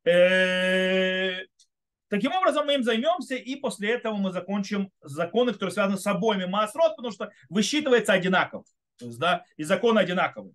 Э, 0.06 1.40
таким 2.10 2.32
образом 2.34 2.66
мы 2.66 2.76
им 2.76 2.84
займемся, 2.84 3.36
и 3.36 3.56
после 3.56 3.92
этого 3.92 4.16
мы 4.16 4.32
закончим 4.32 4.92
законы, 5.02 5.54
которые 5.54 5.74
связаны 5.74 5.98
с 5.98 6.08
обоими 6.08 6.46
маасрот, 6.46 6.96
потому 6.96 7.12
что 7.12 7.32
высчитывается 7.50 8.14
одинаково. 8.14 8.64
То 8.98 9.06
есть, 9.06 9.20
да, 9.20 9.44
и 9.58 9.64
законы 9.64 10.00
одинаковые. 10.00 10.54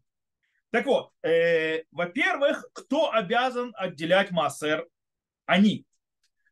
Так 0.70 0.86
вот, 0.86 1.10
э, 1.22 1.82
во-первых, 1.90 2.64
кто 2.72 3.12
обязан 3.12 3.72
отделять 3.76 4.30
массер? 4.30 4.86
Они. 5.44 5.84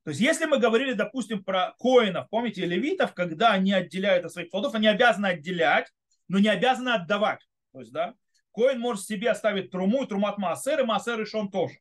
То 0.04 0.10
есть, 0.10 0.20
если 0.20 0.46
мы 0.46 0.58
говорили, 0.58 0.94
допустим, 0.94 1.44
про 1.44 1.74
коинов, 1.78 2.28
помните, 2.30 2.64
левитов, 2.64 3.12
когда 3.12 3.52
они 3.52 3.72
отделяют 3.72 4.24
от 4.24 4.32
своих 4.32 4.50
плодов, 4.50 4.74
они 4.74 4.86
обязаны 4.86 5.26
отделять, 5.26 5.92
но 6.28 6.38
не 6.38 6.48
обязаны 6.48 6.90
отдавать. 6.90 7.46
То 7.72 7.80
есть, 7.80 7.92
да, 7.92 8.14
коин 8.52 8.80
может 8.80 9.04
себе 9.04 9.30
оставить 9.30 9.70
труму, 9.70 10.04
и 10.04 10.06
трумат 10.06 10.38
маасер, 10.38 10.80
и 10.80 10.84
маасер 10.84 11.20
и 11.20 11.26
шон 11.26 11.50
тоже. 11.50 11.74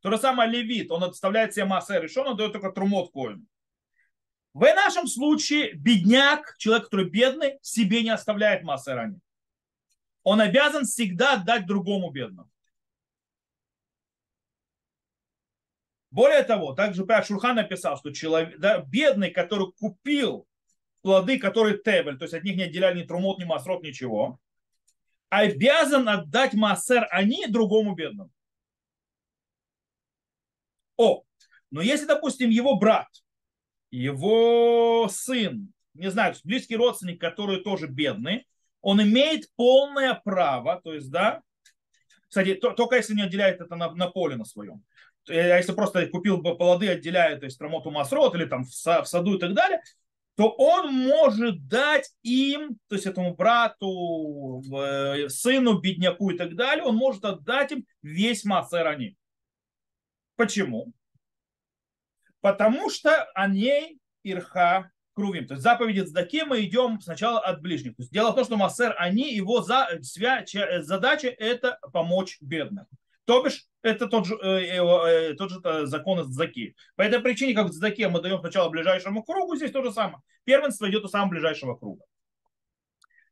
То 0.00 0.10
же 0.10 0.18
самое 0.18 0.50
левит, 0.50 0.90
он 0.90 1.04
отставляет 1.04 1.52
себе 1.52 1.66
маасер 1.66 2.04
и 2.04 2.08
шон, 2.08 2.28
он 2.28 2.36
дает 2.36 2.52
только 2.52 2.70
трумот 2.70 3.10
коину. 3.12 3.44
В 4.54 4.62
нашем 4.62 5.06
случае 5.06 5.74
бедняк, 5.74 6.54
человек, 6.56 6.86
который 6.86 7.10
бедный, 7.10 7.58
себе 7.60 8.02
не 8.02 8.08
оставляет 8.08 8.62
маасер 8.62 9.12
Он 10.22 10.40
обязан 10.40 10.84
всегда 10.84 11.34
отдать 11.34 11.66
другому 11.66 12.10
бедному. 12.10 12.48
Более 16.16 16.44
того, 16.44 16.72
также 16.72 17.06
Шурхан 17.26 17.56
написал, 17.56 17.98
что 17.98 18.10
человек, 18.10 18.58
да, 18.58 18.78
бедный, 18.78 19.30
который 19.30 19.70
купил 19.72 20.48
плоды, 21.02 21.38
которые 21.38 21.76
тебель, 21.76 22.16
то 22.16 22.24
есть 22.24 22.32
от 22.32 22.42
них 22.42 22.56
не 22.56 22.62
отделяли 22.62 23.02
ни 23.02 23.06
трумот, 23.06 23.38
ни 23.38 23.44
масрот, 23.44 23.82
ничего, 23.82 24.40
обязан 25.28 26.08
отдать 26.08 26.54
массер 26.54 27.06
они 27.10 27.46
другому 27.48 27.94
бедному. 27.94 28.30
О, 30.96 31.22
но 31.70 31.82
если, 31.82 32.06
допустим, 32.06 32.48
его 32.48 32.78
брат, 32.78 33.08
его 33.90 35.08
сын, 35.10 35.70
не 35.92 36.10
знаю, 36.10 36.34
близкий 36.44 36.76
родственник, 36.76 37.20
который 37.20 37.62
тоже 37.62 37.88
бедный, 37.88 38.48
он 38.80 39.02
имеет 39.02 39.54
полное 39.54 40.14
право, 40.14 40.80
то 40.82 40.94
есть, 40.94 41.10
да, 41.10 41.42
кстати, 42.26 42.54
только 42.54 42.96
если 42.96 43.14
не 43.14 43.22
отделяет 43.22 43.60
это 43.60 43.76
на, 43.76 43.90
на 43.92 44.08
поле 44.08 44.36
на 44.36 44.46
своем, 44.46 44.82
а 45.28 45.56
если 45.56 45.72
просто 45.72 46.06
купил 46.06 46.38
бы 46.38 46.56
плоды, 46.56 46.88
отделяя, 46.88 47.38
то 47.38 47.44
есть 47.44 47.58
промоту 47.58 47.90
масрот 47.90 48.34
или 48.34 48.44
там 48.44 48.64
в 48.64 49.04
саду 49.04 49.36
и 49.36 49.38
так 49.38 49.54
далее, 49.54 49.80
то 50.36 50.50
он 50.50 50.92
может 50.92 51.66
дать 51.66 52.10
им, 52.22 52.78
то 52.88 52.94
есть 52.94 53.06
этому 53.06 53.34
брату, 53.34 54.62
э, 54.70 55.28
сыну, 55.30 55.78
бедняку 55.78 56.30
и 56.30 56.36
так 56.36 56.54
далее, 56.54 56.84
он 56.84 56.96
может 56.96 57.24
отдать 57.24 57.72
им 57.72 57.86
весь 58.02 58.44
массерани. 58.44 59.16
Почему? 60.36 60.92
Потому 62.42 62.90
что 62.90 63.24
они 63.34 63.98
ирха 64.22 64.90
крувим. 65.14 65.46
То 65.46 65.54
есть 65.54 65.62
заповеди 65.64 66.00
Цдаки 66.00 66.42
мы 66.44 66.62
идем 66.64 67.00
сначала 67.00 67.40
от 67.40 67.62
ближних. 67.62 67.96
То 67.96 68.02
есть 68.02 68.12
дело 68.12 68.32
в 68.32 68.34
том, 68.34 68.44
что 68.44 68.56
массер, 68.58 68.94
они, 68.98 69.34
его 69.34 69.62
за, 69.62 69.88
свя, 70.02 70.44
задача 70.82 71.28
это 71.28 71.78
помочь 71.92 72.36
бедным. 72.42 72.86
То 73.26 73.42
бишь, 73.42 73.66
это 73.82 74.06
тот 74.06 74.24
же, 74.24 74.36
э, 74.40 74.78
э, 74.78 75.34
тот 75.34 75.50
же 75.50 75.60
э, 75.62 75.86
закон 75.86 76.20
из 76.20 76.28
Заки. 76.28 76.76
По 76.94 77.02
этой 77.02 77.18
причине, 77.18 77.54
как 77.54 77.66
в 77.66 77.72
Заке 77.72 78.08
мы 78.08 78.20
даем 78.20 78.38
сначала 78.38 78.68
ближайшему 78.68 79.24
кругу, 79.24 79.56
здесь 79.56 79.72
то 79.72 79.82
же 79.82 79.92
самое. 79.92 80.22
Первенство 80.44 80.88
идет 80.88 81.04
у 81.04 81.08
самого 81.08 81.30
ближайшего 81.30 81.74
круга. 81.74 82.04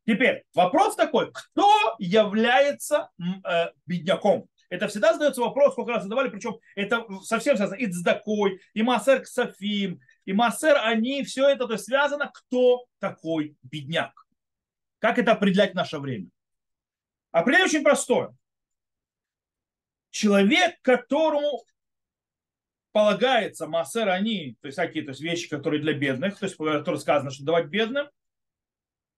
Теперь, 0.05 0.43
вопрос 0.53 0.97
такой, 0.97 1.31
кто 1.31 1.95
является 1.97 3.09
э, 3.17 3.67
бедняком? 3.85 4.47
Это 4.69 4.89
всегда 4.89 5.13
задается 5.13 5.39
вопрос, 5.39 5.71
сколько 5.71 5.93
раз 5.93 6.03
задавали, 6.03 6.29
причем 6.29 6.57
это 6.75 7.05
совсем 7.23 7.55
связано 7.55 7.77
и 7.77 7.89
с 7.89 8.01
Дакой, 8.01 8.59
и 8.73 8.83
Массер 8.83 9.21
Ксафим, 9.21 10.01
и 10.25 10.33
Массер, 10.33 10.75
они, 10.83 11.23
все 11.23 11.47
это 11.47 11.67
то 11.67 11.73
есть, 11.73 11.85
связано, 11.85 12.29
кто 12.33 12.85
такой 12.99 13.55
бедняк. 13.63 14.11
Как 14.99 15.19
это 15.19 15.31
определять 15.31 15.71
в 15.71 15.75
наше 15.75 15.99
время? 15.99 16.27
Определение 17.31 17.67
очень 17.67 17.83
простое 17.83 18.35
человек, 20.15 20.77
которому 20.81 21.65
полагается 22.93 23.67
массер 23.67 24.07
они, 24.07 24.55
то 24.61 24.67
есть 24.67 24.77
всякие 24.77 25.03
то 25.03 25.09
есть 25.09 25.19
вещи, 25.19 25.49
которые 25.49 25.81
для 25.81 25.93
бедных, 25.93 26.39
то 26.39 26.45
есть 26.45 26.55
которые 26.55 26.99
сказано, 26.99 27.31
что 27.31 27.43
давать 27.43 27.65
бедным, 27.65 28.07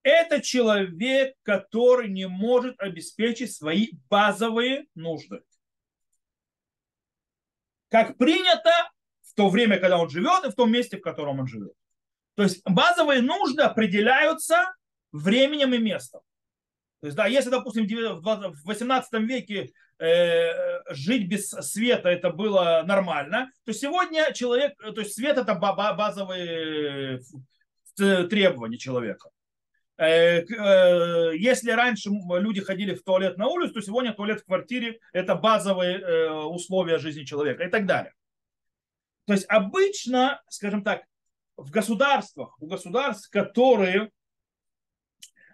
это 0.02 0.42
человек, 0.42 1.36
который 1.44 2.10
не 2.10 2.28
может 2.28 2.80
обеспечить 2.80 3.54
свои 3.54 3.92
базовые 4.10 4.88
нужды. 4.96 5.44
Как 7.90 8.18
принято 8.18 8.72
в 9.22 9.36
то 9.36 9.50
время, 9.50 9.80
когда 9.80 10.00
он 10.00 10.10
живет, 10.10 10.46
и 10.46 10.50
в 10.50 10.56
том 10.56 10.72
месте, 10.72 10.98
в 10.98 11.02
котором 11.02 11.42
он 11.42 11.48
живет. 11.48 11.74
То 12.34 12.42
есть 12.42 12.64
базовые 12.68 13.22
нужды 13.22 13.62
определяются 13.62 14.74
временем 15.12 15.76
и 15.76 15.78
местом. 15.78 16.22
То 17.00 17.08
есть, 17.08 17.18
да, 17.18 17.28
если, 17.28 17.50
допустим, 17.50 17.86
в 17.86 18.66
18 18.66 19.14
веке 19.22 19.72
э, 20.00 20.94
жить 20.94 21.28
без 21.28 21.50
света 21.50 22.10
это 22.10 22.32
было 22.32 22.84
нормально, 22.86 23.52
то 23.66 23.74
сегодня 23.74 24.34
человек, 24.34 24.76
то 24.78 25.02
есть 25.02 25.14
свет 25.14 25.38
это 25.38 25.54
базовые 25.54 27.22
э, 28.00 28.24
требования 28.24 28.80
человека. 28.80 29.30
Э, 29.98 30.42
э, 30.42 31.38
если 31.38 31.70
раньше 31.70 32.10
люди 32.10 32.62
ходили 32.62 32.96
в 32.96 33.04
туалет 33.04 33.38
на 33.38 33.48
улицу, 33.48 33.76
то 33.76 33.82
сегодня 33.82 34.14
туалет 34.14 34.42
в 34.42 34.46
квартире 34.46 35.00
это 35.14 35.36
базовые 35.36 36.32
условия 36.48 36.98
жизни 36.98 37.26
человека 37.26 37.64
и 37.64 37.70
так 37.70 37.86
далее. 37.86 38.14
То 39.26 39.34
есть 39.34 39.46
обычно, 39.50 40.42
скажем 40.50 40.84
так, 40.84 41.04
в 41.58 41.70
государствах, 41.70 42.60
у 42.60 42.68
государств, 42.68 43.30
которые 43.30 44.12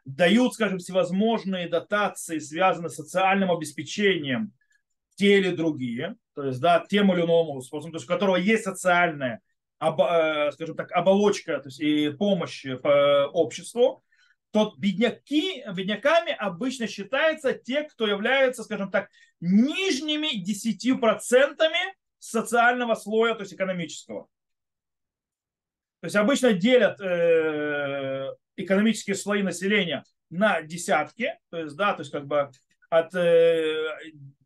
дают, 0.05 0.53
скажем, 0.53 0.79
всевозможные 0.79 1.69
дотации, 1.69 2.39
связанные 2.39 2.89
с 2.89 2.95
социальным 2.95 3.51
обеспечением 3.51 4.53
те 5.15 5.37
или 5.39 5.55
другие, 5.55 6.15
то 6.35 6.45
есть, 6.45 6.59
да, 6.59 6.83
тем 6.89 7.13
или 7.13 7.21
иным 7.21 7.61
способом, 7.61 7.91
то 7.91 7.97
есть, 7.97 8.05
у 8.05 8.13
которого 8.13 8.35
есть 8.35 8.63
социальная, 8.63 9.41
э, 9.79 10.51
скажем 10.51 10.75
так, 10.75 10.91
оболочка 10.91 11.59
то 11.59 11.67
есть, 11.67 11.79
и 11.79 12.09
помощь 12.09 12.65
по 12.81 13.27
обществу, 13.27 14.03
то 14.51 14.73
бедняки, 14.77 15.63
бедняками 15.73 16.31
обычно 16.31 16.87
считаются 16.87 17.53
те, 17.53 17.83
кто 17.83 18.07
являются, 18.07 18.63
скажем 18.63 18.91
так, 18.91 19.09
нижними 19.39 20.43
10% 20.43 21.95
социального 22.19 22.95
слоя, 22.95 23.33
то 23.33 23.41
есть 23.41 23.53
экономического. 23.53 24.27
То 26.01 26.05
есть 26.05 26.15
обычно 26.15 26.53
делят 26.53 26.99
э, 27.01 28.33
экономические 28.55 29.15
слои 29.15 29.41
населения 29.41 30.03
на 30.29 30.61
десятки, 30.61 31.37
то 31.49 31.57
есть, 31.57 31.75
да, 31.75 31.93
то 31.93 32.01
есть 32.01 32.11
как 32.11 32.25
бы 32.27 32.49
от 32.89 33.13
э, 33.15 33.87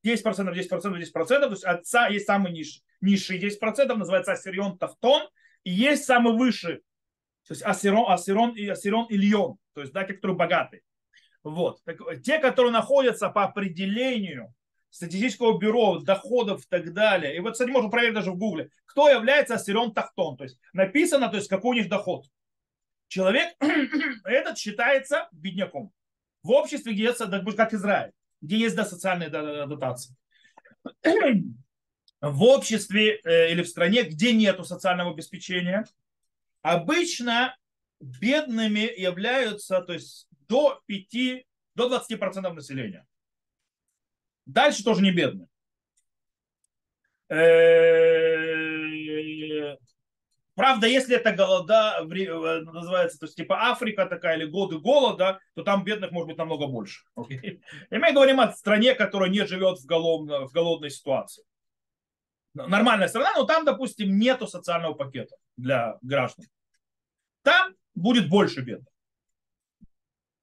10%, 0.05 0.23
10%, 0.23 0.53
10%, 0.53 1.11
то 1.13 1.49
есть 1.49 1.63
от, 1.63 2.11
есть 2.11 2.25
самый 2.25 2.51
ниш, 2.51 2.81
низший 3.01 3.39
10%, 3.39 3.93
называется 3.93 4.33
асирион 4.33 4.77
тафтон, 4.77 5.27
и 5.63 5.71
есть 5.71 6.05
самый 6.05 6.33
высший, 6.37 6.77
то 7.47 7.53
есть 7.53 7.63
асирон, 7.63 8.11
асирон, 8.11 8.55
и 8.55 8.67
асирон 8.67 9.07
ильон, 9.09 9.57
то 9.73 9.81
есть, 9.81 9.93
да, 9.93 10.03
те, 10.03 10.13
которые 10.13 10.37
богаты. 10.37 10.81
Вот. 11.43 11.81
Так, 11.85 11.97
те, 12.23 12.39
которые 12.39 12.71
находятся 12.71 13.29
по 13.29 13.43
определению 13.45 14.53
статистического 14.89 15.57
бюро, 15.57 15.99
доходов 15.99 16.63
и 16.63 16.67
так 16.69 16.93
далее. 16.93 17.35
И 17.35 17.39
вот, 17.39 17.53
кстати, 17.53 17.69
можно 17.69 17.89
проверить 17.89 18.15
даже 18.15 18.31
в 18.31 18.37
гугле, 18.37 18.69
кто 18.85 19.09
является 19.09 19.55
асирон 19.55 19.93
тахтон. 19.93 20.37
То 20.37 20.43
есть 20.43 20.59
написано, 20.73 21.29
то 21.29 21.37
есть 21.37 21.47
какой 21.47 21.71
у 21.71 21.79
них 21.79 21.89
доход. 21.89 22.25
Человек 23.07 23.55
этот 24.25 24.57
считается 24.57 25.27
бедняком. 25.31 25.91
В 26.43 26.51
обществе, 26.51 26.93
где 26.93 27.03
есть, 27.03 27.19
как 27.55 27.73
Израиль, 27.73 28.11
где 28.41 28.57
есть 28.57 28.75
да, 28.75 28.85
социальные 28.85 29.29
дотации. 29.29 30.15
В 32.21 32.43
обществе 32.43 33.19
э, 33.23 33.51
или 33.51 33.61
в 33.61 33.67
стране, 33.67 34.01
где 34.01 34.33
нет 34.33 34.65
социального 34.65 35.11
обеспечения, 35.11 35.85
обычно 36.63 37.55
бедными 37.99 38.91
являются 38.99 39.81
то 39.81 39.93
есть, 39.93 40.27
до 40.47 40.81
5, 40.87 41.45
до 41.75 41.95
20% 41.95 42.53
населения. 42.53 43.05
Дальше 44.47 44.83
тоже 44.83 45.03
не 45.03 45.11
бедные. 45.11 45.47
Э, 47.29 48.66
правда, 50.57 50.87
если 50.87 51.15
это 51.15 51.31
голода, 51.33 51.99
э, 52.01 52.61
называется, 52.61 53.19
то 53.19 53.27
есть 53.27 53.37
типа 53.37 53.69
Африка 53.69 54.07
такая 54.07 54.37
или 54.37 54.45
годы 54.45 54.79
голода, 54.79 55.39
то 55.53 55.63
там 55.63 55.83
бедных 55.83 56.11
может 56.11 56.27
быть 56.29 56.37
намного 56.37 56.65
больше. 56.67 57.05
Okay? 57.15 57.61
И 57.91 57.97
мы 57.97 58.11
говорим 58.11 58.39
о 58.39 58.51
стране, 58.51 58.95
которая 58.95 59.29
не 59.29 59.45
живет 59.45 59.77
в, 59.77 59.85
голодной, 59.85 60.47
в 60.47 60.51
голодной 60.51 60.89
ситуации. 60.89 61.43
Нормальная 62.55 63.07
страна, 63.07 63.33
но 63.35 63.43
там, 63.43 63.65
допустим, 63.65 64.17
нету 64.17 64.47
социального 64.47 64.95
пакета 64.95 65.35
для 65.57 65.99
граждан. 66.01 66.47
Там 67.43 67.75
будет 67.93 68.27
больше 68.27 68.61
бедных. 68.61 68.91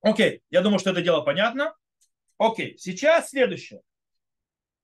Окей, 0.00 0.42
я 0.48 0.60
думаю, 0.60 0.78
что 0.78 0.90
это 0.90 1.02
дело 1.02 1.22
понятно. 1.22 1.74
Окей, 2.38 2.78
сейчас 2.78 3.30
следующее. 3.30 3.80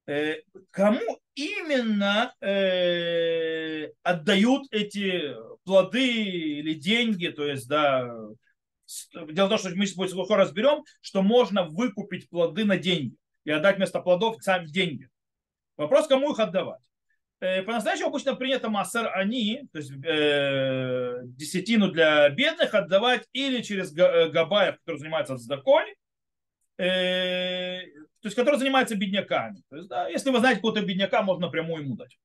Э, 0.06 0.38
кому 0.72 1.19
именно 1.34 2.34
э, 2.40 3.88
отдают 4.02 4.66
эти 4.70 5.34
плоды 5.64 6.06
или 6.06 6.74
деньги, 6.74 7.28
то 7.28 7.44
есть, 7.44 7.68
да, 7.68 8.10
дело 9.14 9.46
в 9.46 9.50
том, 9.50 9.58
что 9.58 9.70
мы 9.70 9.86
сегодня 9.86 10.14
глубоко 10.14 10.36
разберем, 10.36 10.84
что 11.00 11.22
можно 11.22 11.64
выкупить 11.64 12.28
плоды 12.28 12.64
на 12.64 12.76
деньги 12.76 13.14
и 13.44 13.50
отдать 13.50 13.76
вместо 13.76 14.00
плодов 14.00 14.42
сами 14.42 14.66
деньги. 14.66 15.08
Вопрос, 15.76 16.06
кому 16.06 16.32
их 16.32 16.38
отдавать. 16.38 16.80
Э, 17.40 17.62
по-настоящему 17.62 18.08
обычно 18.08 18.36
принято 18.36 18.68
массер 18.68 19.10
они, 19.14 19.62
то 19.72 19.78
есть 19.78 19.92
э, 20.04 21.20
десятину 21.24 21.90
для 21.90 22.28
бедных 22.28 22.74
отдавать 22.74 23.26
или 23.32 23.62
через 23.62 23.92
габаев, 23.92 24.76
который 24.80 24.98
занимается 24.98 25.38
сдакой, 25.38 25.96
э, 26.78 27.80
то 28.20 28.26
есть 28.26 28.36
который 28.36 28.58
занимается 28.58 28.96
бедняками. 28.96 29.62
То 29.70 29.76
есть, 29.76 29.88
да, 29.88 30.08
если 30.08 30.30
вы 30.30 30.38
знаете 30.38 30.56
какого-то 30.56 30.82
бедняка, 30.82 31.22
можно 31.22 31.46
напрямую 31.46 31.84
ему 31.84 31.96
дать. 31.96 32.18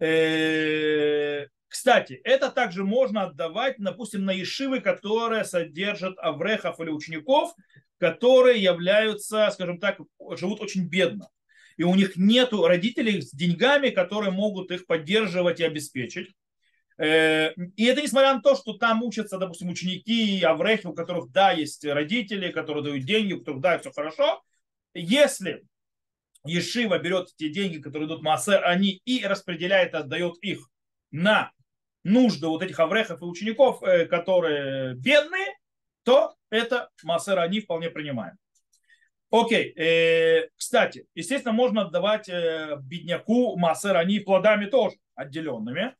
Э, 0.00 1.46
кстати, 1.68 2.20
это 2.24 2.50
также 2.50 2.84
можно 2.84 3.24
отдавать, 3.24 3.76
допустим, 3.78 4.24
на 4.24 4.32
ешивы, 4.32 4.80
которые 4.80 5.44
содержат 5.44 6.18
аврехов 6.18 6.80
или 6.80 6.90
учеников, 6.90 7.54
которые 7.98 8.60
являются, 8.60 9.48
скажем 9.52 9.78
так, 9.78 10.00
живут 10.32 10.60
очень 10.60 10.88
бедно. 10.88 11.28
И 11.76 11.84
у 11.84 11.94
них 11.94 12.16
нет 12.16 12.52
родителей 12.52 13.22
с 13.22 13.30
деньгами, 13.30 13.90
которые 13.90 14.32
могут 14.32 14.72
их 14.72 14.86
поддерживать 14.86 15.60
и 15.60 15.64
обеспечить. 15.64 16.34
Э, 16.98 17.52
и 17.76 17.84
это 17.84 18.02
несмотря 18.02 18.34
на 18.34 18.42
то, 18.42 18.56
что 18.56 18.74
там 18.74 19.02
учатся, 19.02 19.38
допустим, 19.38 19.68
ученики 19.68 20.38
и 20.38 20.42
аврехи, 20.42 20.88
у 20.88 20.92
которых, 20.92 21.30
да, 21.30 21.52
есть 21.52 21.84
родители, 21.84 22.50
которые 22.50 22.84
дают 22.84 23.04
деньги, 23.04 23.34
у 23.34 23.38
которых, 23.38 23.60
да, 23.60 23.78
все 23.78 23.92
хорошо. 23.92 24.42
Если 24.94 25.64
Ешива 26.44 26.98
берет 26.98 27.28
те 27.36 27.48
деньги, 27.48 27.78
которые 27.78 28.08
идут 28.08 28.22
Маасер, 28.22 28.64
они 28.64 29.00
и 29.04 29.24
распределяет, 29.24 29.94
отдает 29.94 30.36
их 30.42 30.68
на 31.10 31.52
нужды 32.02 32.46
вот 32.46 32.62
этих 32.62 32.80
аврехов 32.80 33.20
и 33.20 33.24
учеников, 33.24 33.82
э, 33.82 34.06
которые 34.06 34.94
бедные, 34.94 35.54
то 36.02 36.34
это 36.48 36.88
Маасер 37.02 37.38
они 37.38 37.60
вполне 37.60 37.90
принимаем. 37.90 38.36
Окей, 39.30 39.72
э, 39.76 40.48
кстати, 40.56 41.06
естественно, 41.14 41.52
можно 41.52 41.82
отдавать 41.82 42.28
бедняку 42.28 43.56
Маасер 43.56 43.96
они 43.96 44.18
плодами 44.18 44.66
тоже 44.66 44.96
отделенными. 45.14 45.94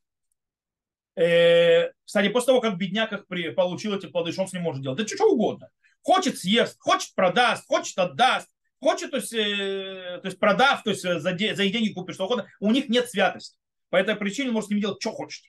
Э, 1.15 1.91
кстати, 2.03 2.29
после 2.29 2.47
того, 2.47 2.61
как 2.61 2.77
бедняк 2.77 3.13
их 3.13 3.27
получил 3.55 3.95
эти 3.95 4.07
плоды, 4.07 4.31
что 4.31 4.41
он 4.41 4.47
с 4.47 4.53
ним 4.53 4.63
может 4.63 4.81
делать? 4.81 4.97
Да 4.97 5.07
что 5.07 5.31
угодно. 5.31 5.69
Хочет 6.01 6.39
съест, 6.39 6.77
хочет 6.79 7.13
продаст, 7.13 7.67
хочет 7.67 7.97
отдаст, 7.97 8.49
хочет, 8.81 9.11
то 9.11 9.17
есть, 9.17 9.33
э, 9.33 10.19
то 10.21 10.27
есть 10.27 10.39
продав, 10.39 10.83
то 10.83 10.89
есть 10.89 11.03
за, 11.03 11.19
за 11.19 11.33
деньги 11.33 11.93
купит 11.93 12.15
что 12.15 12.25
угодно. 12.25 12.47
У 12.59 12.71
них 12.71 12.89
нет 12.89 13.09
святости. 13.09 13.57
По 13.89 13.95
этой 13.95 14.15
причине 14.15 14.49
он 14.49 14.55
может 14.55 14.67
с 14.67 14.71
ним 14.71 14.81
делать, 14.81 15.01
что 15.01 15.11
хочет. 15.11 15.43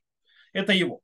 Это 0.52 0.72
его. 0.72 1.00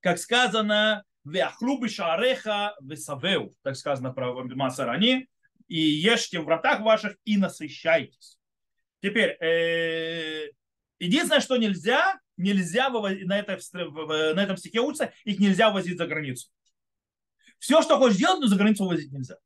Как 0.00 0.18
сказано, 0.18 1.04
Вяхлубы 1.24 1.88
шареха 1.88 2.74
весавеу, 2.80 3.54
так 3.62 3.76
сказано 3.76 4.12
про 4.12 4.32
Масарани, 4.44 5.28
и 5.68 5.78
ешьте 5.78 6.40
в 6.40 6.44
вратах 6.44 6.80
ваших 6.80 7.16
и 7.24 7.36
насыщайтесь. 7.36 8.38
Теперь, 9.02 9.36
э, 9.40 10.50
единственное, 10.98 11.40
что 11.40 11.58
нельзя, 11.58 12.18
нельзя 12.36 12.88
на, 12.88 13.38
этой, 13.38 14.34
на 14.34 14.42
этом 14.42 14.56
стихе 14.56 14.80
учится, 14.80 15.12
их 15.24 15.38
нельзя 15.38 15.70
возить 15.70 15.98
за 15.98 16.06
границу. 16.06 16.48
Все, 17.58 17.82
что 17.82 17.98
хочешь 17.98 18.16
делать, 18.16 18.40
но 18.40 18.46
за 18.46 18.56
границу 18.56 18.86
возить 18.86 19.12
нельзя. 19.12 19.36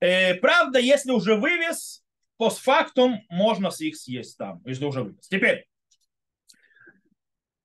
Э, 0.00 0.34
правда, 0.34 0.78
если 0.78 1.10
уже 1.10 1.36
вывез, 1.36 2.04
постфактум 2.36 3.20
можно 3.28 3.70
их 3.78 3.96
съесть 3.96 4.36
там, 4.36 4.62
если 4.66 4.84
уже 4.84 5.02
вывез. 5.02 5.26
Теперь, 5.28 5.66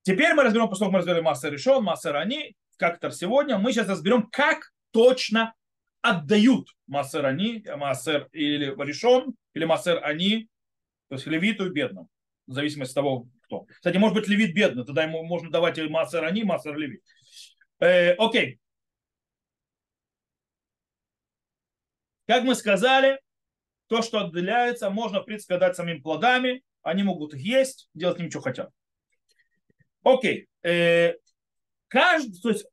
теперь 0.04 0.34
мы 0.34 0.44
разберем, 0.44 0.70
поскольку 0.70 0.94
мы 0.94 1.00
разберем 1.00 1.24
массер 1.24 1.52
решен, 1.52 1.84
массер 1.84 2.16
они, 2.16 2.56
как 2.78 2.98
это 2.98 3.12
сегодня, 3.12 3.58
мы 3.58 3.74
сейчас 3.74 3.88
разберем, 3.88 4.30
как 4.32 4.72
точно 4.92 5.54
отдают 6.02 6.70
массер 6.88 7.26
они, 7.26 7.64
массер 7.76 8.28
или 8.32 8.74
решен, 8.84 9.36
или 9.54 9.66
массер 9.66 10.00
они 10.04 10.50
то 11.12 11.16
есть 11.16 11.28
левиту 11.28 11.66
и 11.66 11.70
бедному. 11.72 12.08
В 12.48 12.54
зависимости 12.54 12.94
от 12.94 12.96
того, 12.96 13.28
кто. 13.42 13.66
Кстати, 13.66 13.98
может 13.98 14.16
быть, 14.16 14.30
левит 14.30 14.56
бедный, 14.56 14.86
тогда 14.86 15.04
ему 15.04 15.24
можно 15.24 15.52
давать 15.52 15.78
массер 15.78 16.24
они, 16.24 16.46
массер 16.46 16.78
левит. 16.78 17.04
Э, 17.82 18.14
окей. 18.14 18.61
Как 22.32 22.46
мы 22.46 22.56
сказали, 22.56 23.20
то, 23.88 24.02
что 24.02 24.22
отделяется, 24.22 24.90
можно, 24.90 25.20
в 25.20 25.26
принципе, 25.26 25.58
дать 25.58 25.76
самим 25.76 26.02
плодами. 26.02 26.64
Они 26.82 27.04
могут 27.04 27.34
их 27.34 27.42
есть, 27.42 27.90
делать 27.94 28.16
с 28.16 28.20
ним, 28.22 28.32
что 28.32 28.40
хотят. 28.40 28.70
Окей. 30.02 30.48
Э, 30.64 31.16
каждый, 31.90 32.42
то 32.42 32.48
есть, 32.48 32.66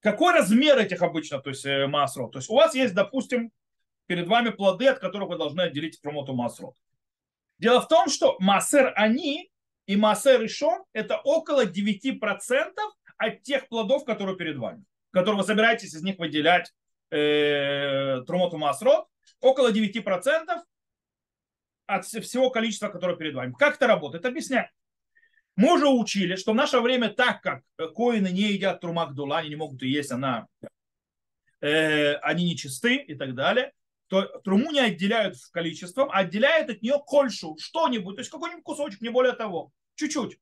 какой 0.00 0.32
размер 0.32 0.76
этих 0.76 1.02
обычно, 1.02 1.38
то 1.38 1.50
есть, 1.50 1.64
э, 1.64 1.86
масрот? 1.86 2.32
То 2.32 2.40
есть, 2.40 2.50
у 2.50 2.56
вас 2.56 2.74
есть, 2.74 2.92
допустим, 2.92 3.52
перед 4.06 4.26
вами 4.26 4.50
плоды, 4.50 4.88
от 4.88 4.98
которых 4.98 5.28
вы 5.28 5.38
должны 5.38 5.60
отделить 5.60 6.00
промоту 6.00 6.34
масрот. 6.34 6.74
Дело 7.58 7.80
в 7.80 7.86
том, 7.86 8.08
что 8.08 8.38
массер 8.40 8.92
они 8.96 9.52
и 9.86 9.94
массер 9.94 10.44
Ишон 10.44 10.82
это 10.92 11.18
около 11.18 11.64
9% 11.64 12.72
от 13.18 13.42
тех 13.42 13.68
плодов, 13.68 14.04
которые 14.04 14.36
перед 14.36 14.56
вами, 14.56 14.82
которые 15.12 15.42
вы 15.42 15.46
собираетесь 15.46 15.94
из 15.94 16.02
них 16.02 16.18
выделять 16.18 16.72
э, 17.10 18.22
трумоту 18.26 18.56
масрот, 18.58 19.06
около 19.40 19.72
9% 19.72 20.62
от 21.86 22.04
всего 22.04 22.50
количества, 22.50 22.88
которое 22.88 23.16
перед 23.16 23.34
вами. 23.34 23.52
Как 23.58 23.76
это 23.76 23.86
работает? 23.86 24.24
Объясняю. 24.24 24.68
Мы 25.56 25.74
уже 25.74 25.88
учили, 25.88 26.36
что 26.36 26.52
в 26.52 26.54
наше 26.54 26.80
время, 26.80 27.08
так 27.10 27.42
как 27.42 27.62
коины 27.94 28.28
не 28.28 28.52
едят 28.52 28.80
трумак 28.80 29.14
дула, 29.14 29.38
они 29.38 29.50
не 29.50 29.56
могут 29.56 29.82
и 29.82 29.88
есть, 29.88 30.10
она, 30.10 30.46
э, 31.60 32.14
они 32.14 32.44
нечисты 32.44 32.96
и 32.96 33.14
так 33.14 33.34
далее, 33.34 33.72
то 34.06 34.22
труму 34.40 34.70
не 34.70 34.80
отделяют 34.80 35.36
количеством, 35.52 36.10
а 36.10 36.18
отделяют 36.18 36.70
от 36.70 36.82
нее 36.82 37.00
кольшу, 37.04 37.56
что-нибудь, 37.58 38.16
то 38.16 38.20
есть 38.20 38.30
какой-нибудь 38.30 38.64
кусочек, 38.64 39.00
не 39.00 39.10
более 39.10 39.34
того, 39.34 39.72
чуть-чуть. 39.94 40.38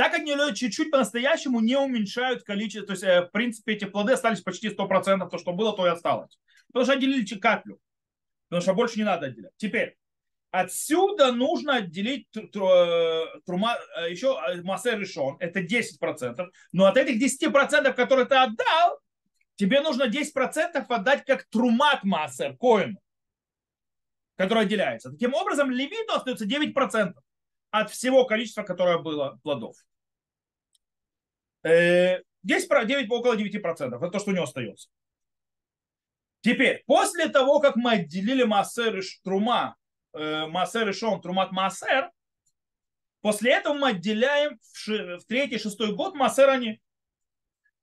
Так 0.00 0.14
они 0.14 0.34
чуть-чуть 0.54 0.90
по-настоящему 0.90 1.60
не 1.60 1.76
уменьшают 1.76 2.42
количество, 2.42 2.86
то 2.86 2.92
есть, 2.94 3.02
э, 3.02 3.20
в 3.26 3.30
принципе, 3.32 3.74
эти 3.74 3.84
плоды 3.84 4.14
остались 4.14 4.40
почти 4.40 4.70
100%, 4.70 5.28
то, 5.28 5.36
что 5.36 5.52
было, 5.52 5.76
то 5.76 5.86
и 5.86 5.90
осталось. 5.90 6.38
Потому 6.68 6.84
что 6.86 6.94
отделили 6.94 7.38
каплю, 7.38 7.78
потому 8.48 8.62
что 8.62 8.72
больше 8.72 8.96
не 8.96 9.04
надо 9.04 9.26
отделять. 9.26 9.52
Теперь, 9.58 9.98
отсюда 10.52 11.32
нужно 11.32 11.76
отделить 11.76 12.26
э, 12.34 12.40
трума, 13.44 13.76
э, 13.98 14.10
еще 14.10 14.40
массер 14.62 14.98
решен, 14.98 15.36
это 15.38 15.60
10%, 15.60 16.50
но 16.72 16.86
от 16.86 16.96
этих 16.96 17.20
10%, 17.20 17.92
которые 17.92 18.24
ты 18.24 18.36
отдал, 18.36 19.00
тебе 19.56 19.82
нужно 19.82 20.04
10% 20.04 20.82
отдать 20.88 21.26
как 21.26 21.44
трумат 21.50 22.04
массер, 22.04 22.56
коину, 22.56 22.98
который 24.36 24.62
отделяется. 24.62 25.10
Таким 25.10 25.34
образом, 25.34 25.70
левиту 25.70 26.14
остается 26.14 26.46
9% 26.46 27.12
от 27.70 27.90
всего 27.90 28.24
количества, 28.24 28.62
которое 28.62 28.96
было 28.96 29.38
плодов. 29.42 29.76
10, 31.62 32.28
9, 32.42 33.10
около 33.10 33.36
9%. 33.36 33.96
Это 33.96 34.10
то, 34.10 34.18
что 34.18 34.30
у 34.30 34.34
него 34.34 34.44
остается. 34.44 34.88
Теперь, 36.42 36.82
после 36.86 37.28
того, 37.28 37.60
как 37.60 37.76
мы 37.76 37.92
отделили 37.92 38.44
массер 38.44 38.98
и 38.98 39.02
трума, 39.22 39.76
э, 40.14 40.46
массер 40.46 40.88
и 40.88 40.92
шон, 40.92 41.20
трумат 41.20 41.52
массер, 41.52 42.10
после 43.20 43.52
этого 43.52 43.74
мы 43.74 43.90
отделяем 43.90 44.58
в, 44.58 45.18
в 45.18 45.24
третий, 45.26 45.58
шестой 45.58 45.94
год 45.94 46.14
массер 46.14 46.48
они. 46.48 46.80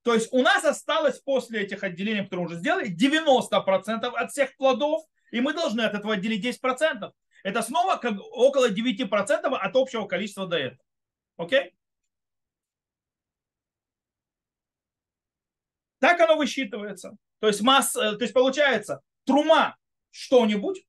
То 0.02 0.14
есть 0.14 0.32
у 0.32 0.42
нас 0.42 0.64
осталось 0.64 1.20
после 1.20 1.62
этих 1.62 1.84
отделений, 1.84 2.24
которые 2.24 2.46
мы 2.46 2.50
уже 2.50 2.58
сделали, 2.58 2.90
90% 2.90 4.06
от 4.06 4.30
всех 4.30 4.56
плодов, 4.56 5.04
и 5.30 5.40
мы 5.40 5.52
должны 5.52 5.82
от 5.82 5.94
этого 5.94 6.14
отделить 6.14 6.44
10%. 6.44 7.12
Это 7.44 7.62
снова 7.62 7.96
как 7.96 8.14
около 8.32 8.70
9% 8.70 9.54
от 9.54 9.76
общего 9.76 10.06
количества 10.06 10.48
до 10.48 10.56
этого. 10.56 10.82
Окей? 11.36 11.74
Так 15.98 16.20
оно 16.20 16.36
высчитывается. 16.36 17.16
То 17.40 17.48
есть, 17.48 17.60
масс, 17.60 17.94
э, 17.96 18.16
то 18.16 18.22
есть 18.22 18.34
получается, 18.34 19.00
трума 19.24 19.76
что-нибудь, 20.10 20.84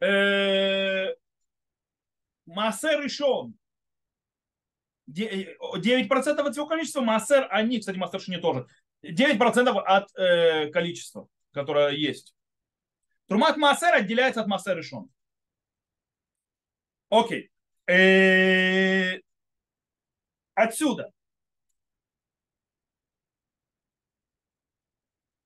э, 0.00 1.14
массер 2.46 3.02
решен 3.02 3.56
9% 5.06 6.46
от 6.46 6.52
всего 6.52 6.66
количества, 6.66 7.00
массер 7.00 7.46
они, 7.50 7.78
кстати, 7.80 7.96
массер 7.96 8.20
не 8.28 8.38
тоже, 8.38 8.66
9% 9.02 9.76
от 9.76 10.14
э, 10.16 10.70
количества, 10.70 11.28
которое 11.52 11.90
есть. 11.92 12.34
Трумат 13.26 13.56
массер 13.56 13.94
отделяется 13.94 14.40
от 14.40 14.46
массер 14.46 14.76
решен. 14.76 15.10
Окей. 17.10 17.50
Э, 17.86 19.20
отсюда. 20.54 21.12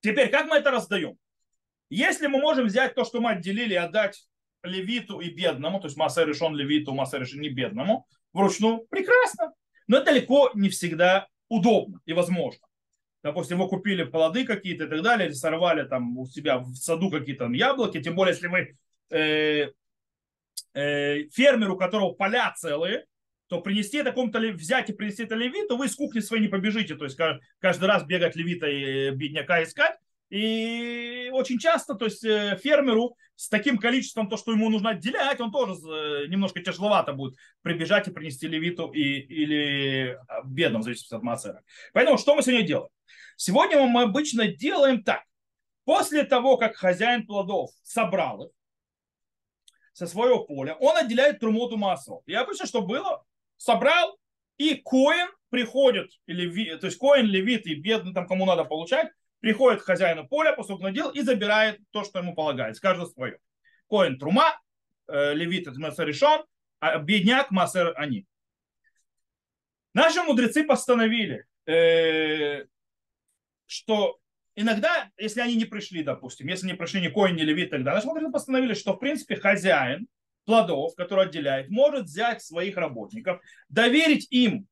Теперь, 0.02 0.30
как 0.30 0.46
мы 0.48 0.56
это 0.56 0.70
раздаем? 0.70 1.16
Если 1.88 2.26
мы 2.26 2.40
можем 2.40 2.66
взять 2.66 2.94
то, 2.94 3.04
что 3.04 3.20
мы 3.20 3.30
отделили, 3.30 3.74
и 3.74 3.76
отдать 3.76 4.26
левиту 4.62 5.20
и 5.20 5.30
бедному, 5.30 5.80
то 5.80 5.86
есть 5.86 5.96
масса 5.96 6.24
решен 6.24 6.54
левиту, 6.54 6.92
масса 6.92 7.18
решен 7.18 7.40
не 7.40 7.48
бедному, 7.48 8.06
вручную, 8.32 8.86
прекрасно. 8.88 9.52
Но 9.86 9.98
это 9.98 10.06
далеко 10.06 10.50
не 10.54 10.68
всегда 10.68 11.28
удобно 11.48 12.00
и 12.04 12.12
возможно. 12.12 12.66
Допустим, 13.22 13.58
вы 13.58 13.68
купили 13.68 14.02
плоды 14.02 14.44
какие-то 14.44 14.84
и 14.84 14.88
так 14.88 15.02
далее, 15.02 15.28
или 15.28 15.34
сорвали 15.34 15.86
там 15.86 16.18
у 16.18 16.26
себя 16.26 16.58
в 16.58 16.74
саду 16.74 17.10
какие-то 17.10 17.46
яблоки, 17.52 18.02
тем 18.02 18.16
более, 18.16 18.34
если 18.34 18.48
вы 18.48 18.76
э, 19.10 19.70
э, 20.74 21.28
фермеру, 21.28 21.74
у 21.74 21.78
которого 21.78 22.12
поля 22.14 22.52
целые, 22.56 23.06
то 23.52 23.60
принести 23.60 23.98
это 23.98 24.12
кому-то, 24.12 24.40
взять 24.40 24.88
и 24.88 24.94
принести 24.94 25.24
это 25.24 25.34
левиту, 25.34 25.76
вы 25.76 25.84
из 25.84 25.94
кухни 25.94 26.20
своей 26.20 26.42
не 26.42 26.48
побежите. 26.48 26.94
То 26.94 27.04
есть 27.04 27.18
каждый 27.58 27.84
раз 27.84 28.02
бегать 28.02 28.34
левита 28.34 28.66
и 28.66 29.10
бедняка 29.10 29.62
искать. 29.62 29.94
И 30.30 31.28
очень 31.34 31.58
часто, 31.58 31.94
то 31.94 32.06
есть 32.06 32.24
э, 32.24 32.58
фермеру 32.62 33.14
с 33.36 33.50
таким 33.50 33.76
количеством, 33.76 34.30
то, 34.30 34.38
что 34.38 34.52
ему 34.52 34.70
нужно 34.70 34.90
отделять, 34.92 35.38
он 35.42 35.52
тоже 35.52 35.74
э, 35.74 36.28
немножко 36.28 36.62
тяжеловато 36.62 37.12
будет 37.12 37.34
прибежать 37.60 38.08
и 38.08 38.10
принести 38.10 38.48
левиту 38.48 38.90
и, 38.90 39.02
или 39.02 40.18
а, 40.28 40.40
бедным, 40.42 40.80
в 40.80 40.84
зависимости 40.84 41.14
от 41.14 41.22
мацера. 41.22 41.62
Поэтому 41.92 42.16
что 42.16 42.34
мы 42.34 42.40
сегодня 42.40 42.66
делаем? 42.66 42.88
Сегодня 43.36 43.86
мы 43.86 44.04
обычно 44.04 44.46
делаем 44.46 45.04
так. 45.04 45.24
После 45.84 46.24
того, 46.24 46.56
как 46.56 46.76
хозяин 46.76 47.26
плодов 47.26 47.68
собрал 47.82 48.44
их, 48.44 48.52
со 49.92 50.06
своего 50.06 50.42
поля, 50.44 50.74
он 50.80 50.96
отделяет 50.96 51.40
трумоту 51.40 51.76
масло. 51.76 52.22
И 52.24 52.32
обычно 52.32 52.64
что 52.64 52.80
было? 52.80 53.26
Собрал, 53.62 54.18
и 54.58 54.74
коин 54.74 55.28
приходит, 55.48 56.10
или, 56.26 56.74
то 56.78 56.86
есть 56.86 56.98
коин, 56.98 57.26
левит 57.26 57.64
и 57.68 57.76
бедный, 57.76 58.12
там 58.12 58.26
кому 58.26 58.44
надо 58.44 58.64
получать, 58.64 59.12
приходит 59.38 59.82
к 59.82 59.84
хозяину 59.84 60.26
поля, 60.26 60.52
поскольку 60.52 60.90
делал, 60.90 61.12
и 61.12 61.20
забирает 61.20 61.78
то, 61.92 62.02
что 62.02 62.18
ему 62.18 62.34
полагается, 62.34 62.82
каждый 62.82 63.06
свое. 63.06 63.38
Коин 63.88 64.18
трума, 64.18 64.60
э, 65.06 65.34
левит 65.34 65.68
это 65.68 65.78
массер 65.78 66.08
решен, 66.08 66.44
а 66.80 66.98
бедняк 66.98 67.52
массер 67.52 67.94
они. 67.96 68.26
Наши 69.94 70.20
мудрецы 70.24 70.64
постановили, 70.64 71.46
э, 71.66 72.64
что 73.66 74.18
иногда, 74.56 75.08
если 75.16 75.40
они 75.40 75.54
не 75.54 75.66
пришли, 75.66 76.02
допустим, 76.02 76.48
если 76.48 76.66
не 76.66 76.74
пришли 76.74 77.00
ни 77.00 77.08
коин, 77.08 77.36
ни 77.36 77.42
левит, 77.42 77.70
тогда 77.70 77.94
наши 77.94 78.08
мудрецы 78.08 78.32
постановили, 78.32 78.74
что 78.74 78.94
в 78.94 78.98
принципе 78.98 79.36
хозяин 79.36 80.08
плодов, 80.44 80.94
который 80.96 81.26
отделяет, 81.26 81.70
может 81.70 82.04
взять 82.04 82.42
своих 82.42 82.76
работников, 82.76 83.40
доверить 83.68 84.26
им 84.30 84.66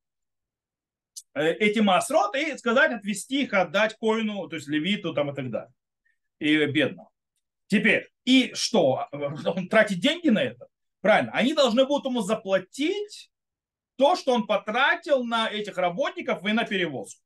э, 1.33 1.53
эти 1.53 1.79
масрот 1.79 2.35
и 2.35 2.57
сказать, 2.57 2.91
отвести 2.91 3.43
их, 3.43 3.53
отдать 3.53 3.95
коину, 3.97 4.47
то 4.47 4.55
есть 4.55 4.67
левиту 4.67 5.13
там 5.13 5.31
и 5.31 5.35
так 5.35 5.49
далее, 5.49 5.73
и 6.39 6.65
бедному. 6.65 7.11
Теперь, 7.67 8.09
и 8.25 8.53
что? 8.53 9.07
Он 9.11 9.69
тратит 9.69 9.99
деньги 9.99 10.29
на 10.29 10.43
это? 10.43 10.67
Правильно. 11.01 11.31
Они 11.31 11.53
должны 11.53 11.85
будут 11.85 12.05
ему 12.05 12.21
заплатить 12.21 13.31
то, 13.95 14.15
что 14.15 14.33
он 14.33 14.47
потратил 14.47 15.23
на 15.23 15.49
этих 15.49 15.77
работников 15.77 16.45
и 16.45 16.53
на 16.53 16.63
перевозку. 16.63 17.21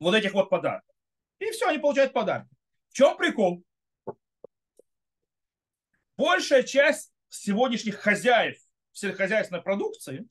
Вот 0.00 0.14
этих 0.14 0.32
вот 0.32 0.50
подарков. 0.50 0.94
И 1.38 1.50
все, 1.50 1.68
они 1.68 1.78
получают 1.78 2.12
подарки. 2.12 2.48
В 2.90 2.94
чем 2.94 3.16
прикол? 3.16 3.62
Большая 6.16 6.64
часть 6.64 7.12
сегодняшних 7.28 7.96
хозяев 7.96 8.56
сельскохозяйственной 8.92 9.62
продукции, 9.62 10.26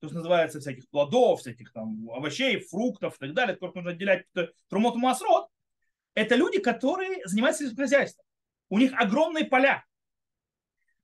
то 0.00 0.06
есть 0.06 0.14
называется 0.14 0.60
всяких 0.60 0.88
плодов, 0.88 1.40
всяких 1.40 1.72
там 1.72 2.08
овощей, 2.10 2.60
фруктов 2.60 3.16
и 3.16 3.18
так 3.18 3.34
далее, 3.34 3.54
которых 3.54 3.74
нужно 3.76 3.90
отделять 3.90 4.26
трумот 4.68 4.94
и 4.94 4.98
масрот, 4.98 5.48
это 6.14 6.34
люди, 6.34 6.58
которые 6.58 7.26
занимаются 7.26 7.64
сельскохозяйством. 7.64 8.24
У 8.70 8.78
них 8.78 8.92
огромные 8.94 9.44
поля. 9.44 9.84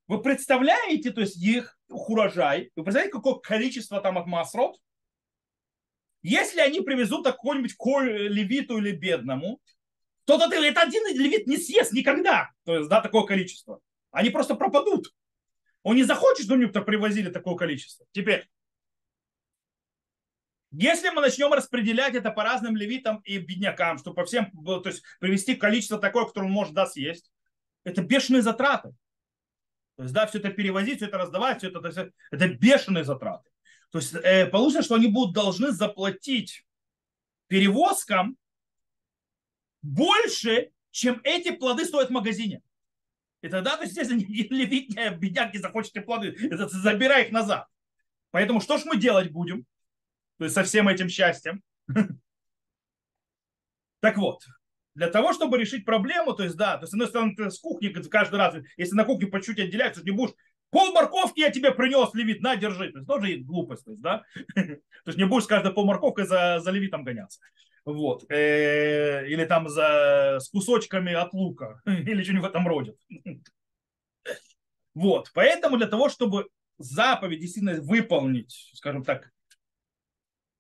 Вы 0.07 0.20
представляете, 0.22 1.11
то 1.11 1.22
есть 1.22 1.37
их 1.37 1.78
урожай, 1.88 2.70
вы 2.76 2.85
представляете, 2.85 3.12
какое 3.12 3.35
количество 3.35 4.00
там 4.00 4.18
от 4.18 4.26
масрот? 4.26 4.78
Если 6.22 6.61
они 6.61 6.80
привезут 6.80 7.24
какой-нибудь 7.24 7.74
левиту 8.30 8.78
или 8.78 8.92
бедному, 8.92 9.61
то 10.24 10.37
это 10.37 10.80
один 10.80 11.07
левит 11.16 11.46
не 11.46 11.59
съест 11.59 11.92
никогда. 11.92 12.50
То 12.64 12.76
есть, 12.76 12.88
да, 12.88 13.00
такое 13.00 13.24
количество. 13.24 13.80
Они 14.11 14.30
просто 14.30 14.54
пропадут. 14.54 15.12
Он 15.85 15.97
не 15.97 16.03
захочет, 16.03 16.47
чтобы 16.47 16.66
то 16.66 16.83
привозили 16.83 17.31
такое 17.31 17.55
количество. 17.55 18.07
Теперь, 18.11 18.49
если 20.73 21.11
мы 21.11 21.20
начнем 21.20 21.53
распределять 21.53 22.14
это 22.14 22.33
по 22.33 22.42
разным 22.42 22.75
левитам 22.75 23.18
и 23.18 23.38
беднякам, 23.38 23.99
чтобы 23.99 24.16
по 24.16 24.25
всем, 24.25 24.51
то 24.51 24.83
есть 24.87 25.05
привести 25.20 25.55
количество 25.55 25.99
такое, 25.99 26.25
которое 26.25 26.47
он 26.47 26.53
может 26.53 26.75
да, 26.75 26.87
съесть, 26.87 27.31
это 27.85 28.03
бешеные 28.03 28.42
затраты. 28.42 28.94
То 29.97 30.03
есть, 30.03 30.14
да, 30.14 30.27
все 30.27 30.38
это 30.38 30.51
перевозить, 30.51 30.97
все 30.97 31.07
это 31.07 31.18
раздавать, 31.18 31.59
все 31.59 31.68
это, 31.68 31.81
то 31.81 31.87
есть, 31.87 31.99
это 32.33 32.49
бешеные 32.49 33.05
затраты. 33.05 33.49
То 33.90 33.99
есть 33.99 34.14
э, 34.14 34.47
получится, 34.47 34.83
что 34.83 34.94
они 34.97 35.07
будут 35.07 35.35
должны 35.35 35.70
заплатить 35.70 36.66
перевозкам 37.47 38.37
больше, 39.83 40.73
чем 40.90 41.20
эти 41.23 41.53
плоды 41.53 41.85
стоят 41.85 42.09
в 42.09 42.12
магазине. 42.12 42.62
И 43.44 43.48
тогда, 43.50 43.76
то 43.76 43.83
есть, 43.83 43.94
если 43.94 44.16
левитня 44.16 45.11
бедняк 45.11 45.52
не 45.52 45.61
захочет 45.61 45.94
эти 45.94 46.02
плоды, 46.02 46.35
забирай 46.50 47.24
их 47.24 47.30
назад. 47.30 47.66
Поэтому 48.30 48.62
что 48.62 48.78
ж 48.78 48.87
мы 48.87 48.96
делать 48.96 49.33
будем? 49.33 49.66
То 50.38 50.44
есть 50.44 50.54
со 50.54 50.64
всем 50.64 50.88
этим 50.88 51.09
счастьем. 51.11 51.62
Так 54.00 54.18
вот, 54.18 54.42
для 54.94 55.09
того, 55.09 55.33
чтобы 55.33 55.57
решить 55.57 55.87
проблему, 55.87 56.35
то 56.35 56.42
есть, 56.42 56.57
да, 56.57 56.76
то 56.76 56.83
есть, 56.83 56.90
с 56.90 56.92
одной 56.92 57.09
стороны, 57.09 57.35
ты 57.35 57.50
с 57.50 57.59
кухни 57.59 57.88
каждый 57.88 58.37
раз, 58.37 58.54
если 58.76 58.94
на 58.94 59.07
кухне 59.07 59.28
по 59.28 59.38
чуть-чуть 59.40 59.64
отделяется, 59.64 60.02
не 60.04 60.11
будешь 60.11 60.35
Пол 60.70 60.92
морковки 60.92 61.40
я 61.40 61.50
тебе 61.50 61.70
принес, 61.70 62.12
левит, 62.14 62.42
на, 62.42 62.57
держи. 62.57 62.90
То 62.90 62.98
есть 62.98 63.07
тоже 63.07 63.37
глупость, 63.37 63.85
то 63.85 63.92
есть, 63.92 64.02
да? 64.02 64.24
То 64.54 64.80
есть 65.07 65.16
не 65.16 65.24
будешь 65.24 65.44
с 65.44 65.46
каждой 65.46 65.72
пол 65.72 65.87
морковкой 65.87 66.26
за, 66.26 66.61
за 66.61 66.70
левитом 66.70 67.04
гоняться. 67.04 67.40
Вот. 67.85 68.25
Э, 68.31 69.27
или 69.27 69.44
там 69.44 69.68
за, 69.68 70.38
с 70.40 70.49
кусочками 70.49 71.12
от 71.12 71.35
лука. 71.35 71.83
Или 71.87 72.23
что-нибудь 72.23 72.47
в 72.47 72.51
этом 72.51 72.66
роде. 72.66 72.94
Вот. 74.94 75.31
Поэтому 75.35 75.77
для 75.77 75.87
того, 75.87 76.09
чтобы 76.09 76.49
заповедь 76.79 77.40
действительно 77.40 77.81
выполнить, 77.83 78.70
скажем 78.75 79.05
так, 79.05 79.31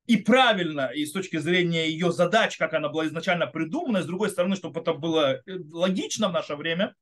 и 0.06 0.18
правильно, 0.18 0.88
и 0.88 1.06
с 1.06 1.12
точки 1.12 1.38
зрения 1.38 1.88
ее 1.88 2.12
задач, 2.12 2.58
как 2.58 2.74
она 2.74 2.90
была 2.90 3.06
изначально 3.06 3.46
придумана, 3.46 3.98
и 3.98 4.02
с 4.02 4.06
другой 4.06 4.28
стороны, 4.28 4.54
чтобы 4.54 4.80
это 4.80 4.92
было 4.92 5.36
э, 5.36 5.42
логично 5.70 6.28
в 6.28 6.32
наше 6.32 6.56
время, 6.56 6.94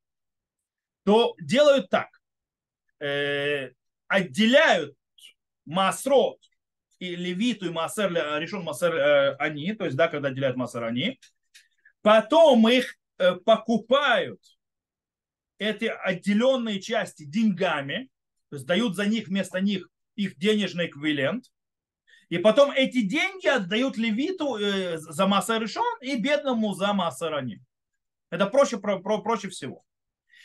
то 1.05 1.35
делают 1.41 1.91
так. 1.91 2.09
Э, 3.01 3.73
отделяют 4.07 4.95
Масрот 5.65 6.39
и 7.03 7.17
Левиту 7.17 7.67
и 7.67 7.71
Масер, 7.71 8.13
решен 8.39 8.63
Масер 8.63 8.95
э, 8.95 9.35
они, 9.41 9.73
то 9.73 9.87
есть, 9.87 9.97
да, 9.97 10.07
когда 10.07 10.29
отделяют 10.29 10.57
Масер 10.57 10.85
они, 10.85 11.19
потом 12.01 12.69
их 12.69 12.97
э, 13.19 13.35
покупают, 13.35 14.41
эти 15.59 15.87
отделенные 15.87 16.81
части 16.81 17.25
деньгами, 17.25 18.09
то 18.51 18.57
есть 18.57 18.67
дают 18.67 18.95
за 18.95 19.07
них 19.07 19.27
вместо 19.27 19.61
них 19.61 19.89
их 20.15 20.37
денежный 20.37 20.87
эквивалент, 20.87 21.47
и 22.29 22.39
потом 22.39 22.71
эти 22.71 23.03
деньги 23.03 23.49
отдают 23.49 23.97
левиту 23.97 24.57
э, 24.57 24.99
за 24.99 25.27
Масер 25.27 25.61
решен 25.61 25.99
и 26.03 26.15
бедному 26.17 26.73
за 26.73 26.93
Масер 26.93 27.35
они. 27.35 27.59
Это 28.31 28.47
проще, 28.47 28.79
про, 28.79 29.01
про, 29.01 29.19
проще 29.23 29.49
всего. 29.49 29.83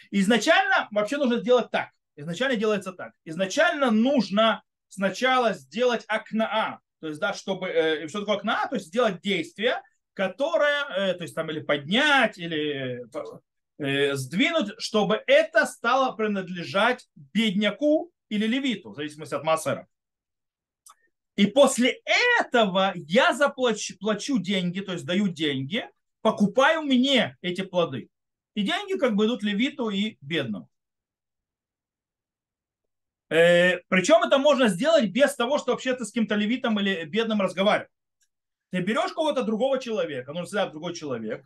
Изначально 0.09 0.87
вообще 0.89 1.17
нужно 1.17 1.37
сделать 1.37 1.69
так. 1.69 1.91
Изначально 2.15 2.55
делается 2.55 2.93
так. 2.93 3.13
Изначально 3.25 3.91
нужно 3.91 4.63
сначала 4.89 5.53
сделать 5.53 6.03
акнаа, 6.07 6.79
то 6.99 7.07
есть, 7.07 7.19
да, 7.19 7.33
чтобы, 7.33 7.67
э, 7.67 8.07
что 8.07 8.21
такое 8.21 8.37
акнаа, 8.37 8.67
то 8.67 8.75
есть 8.75 8.87
сделать 8.87 9.21
действие, 9.21 9.81
которое, 10.13 10.85
э, 10.95 11.13
то 11.13 11.23
есть 11.23 11.35
там 11.35 11.49
или 11.51 11.59
поднять, 11.59 12.37
или 12.37 13.03
э, 13.77 14.15
сдвинуть, 14.15 14.73
чтобы 14.79 15.21
это 15.27 15.65
стало 15.65 16.15
принадлежать 16.15 17.07
бедняку 17.15 18.11
или 18.29 18.47
левиту, 18.47 18.91
в 18.91 18.95
зависимости 18.95 19.35
от 19.35 19.43
массера. 19.43 19.87
И 21.35 21.45
после 21.45 22.01
этого 22.39 22.93
я 22.95 23.33
заплачу 23.33 23.95
плачу 23.99 24.39
деньги, 24.39 24.79
то 24.79 24.93
есть 24.93 25.05
даю 25.05 25.27
деньги, 25.27 25.87
покупаю 26.21 26.81
мне 26.81 27.37
эти 27.41 27.61
плоды. 27.61 28.09
И 28.55 28.63
деньги 28.63 28.97
как 28.97 29.15
бы 29.15 29.27
идут 29.27 29.43
левиту 29.43 29.89
и 29.89 30.17
бедному. 30.21 30.67
Э, 33.29 33.79
причем 33.89 34.23
это 34.23 34.37
можно 34.37 34.67
сделать 34.67 35.09
без 35.09 35.35
того, 35.35 35.57
что 35.57 35.71
вообще 35.71 35.93
ты 35.93 36.05
с 36.05 36.11
кем-то 36.11 36.35
левитом 36.35 36.79
или 36.79 37.03
бедным 37.05 37.41
разговариваешь. 37.41 37.91
Ты 38.71 38.81
берешь 38.81 39.13
кого-то 39.13 39.43
другого 39.43 39.79
человека, 39.79 40.33
ну, 40.33 40.43
всегда 40.43 40.67
другой 40.67 40.93
человек, 40.93 41.45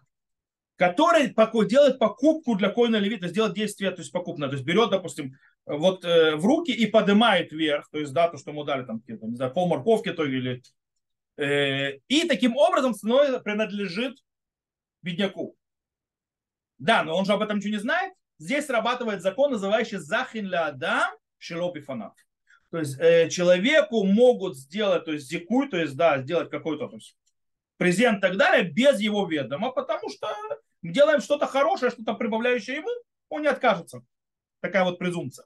который 0.75 1.33
делает 1.67 1.99
покупку 1.99 2.55
для 2.55 2.69
коина 2.69 2.95
левита, 2.95 3.27
сделать 3.27 3.53
действие, 3.53 3.91
то 3.91 4.01
есть 4.01 4.11
покупное, 4.11 4.49
то 4.49 4.55
есть 4.55 4.65
берет, 4.65 4.89
допустим, 4.89 5.35
вот 5.65 6.03
э, 6.03 6.35
в 6.35 6.45
руки 6.45 6.71
и 6.71 6.87
поднимает 6.87 7.51
вверх, 7.51 7.87
то 7.91 7.99
есть 7.99 8.13
да, 8.13 8.27
то, 8.27 8.37
что 8.37 8.51
ему 8.51 8.63
дали 8.63 8.85
там, 8.85 8.99
какие-то, 8.99 9.27
не 9.27 9.35
знаю, 9.35 9.53
пол 9.53 9.67
морковки 9.67 10.11
то 10.11 10.25
или... 10.25 10.63
Э, 11.37 11.97
и 12.07 12.27
таким 12.27 12.57
образом 12.57 12.93
становится, 12.95 13.39
принадлежит 13.39 14.17
бедняку. 15.03 15.55
Да, 16.79 17.03
но 17.03 17.15
он 17.15 17.25
же 17.25 17.33
об 17.33 17.43
этом 17.43 17.57
ничего 17.57 17.73
не 17.73 17.79
знает. 17.79 18.13
Здесь 18.39 18.65
срабатывает 18.65 19.21
закон, 19.21 19.51
называющий 19.51 19.97
захин 19.97 20.47
ля 20.47 20.65
адам 20.65 21.11
шилопи 21.41 21.81
фанат. 21.81 22.13
То 22.69 22.79
есть 22.79 22.97
э, 22.99 23.29
человеку 23.29 24.05
могут 24.05 24.57
сделать, 24.57 25.05
то 25.05 25.11
есть 25.11 25.27
зикуй, 25.27 25.69
то 25.69 25.77
есть 25.77 25.95
да, 25.95 26.21
сделать 26.21 26.49
какой-то 26.49 26.87
то 26.87 26.95
есть, 26.95 27.17
презент 27.77 28.19
и 28.19 28.21
так 28.21 28.37
далее 28.37 28.71
без 28.71 28.99
его 28.99 29.25
ведома, 29.27 29.71
потому 29.71 30.09
что 30.09 30.33
мы 30.81 30.93
делаем 30.93 31.19
что-то 31.19 31.47
хорошее, 31.47 31.91
что-то 31.91 32.13
прибавляющее 32.13 32.77
ему, 32.77 32.89
он 33.29 33.41
не 33.41 33.47
откажется. 33.47 34.01
Такая 34.61 34.85
вот 34.85 34.99
презумпция. 34.99 35.45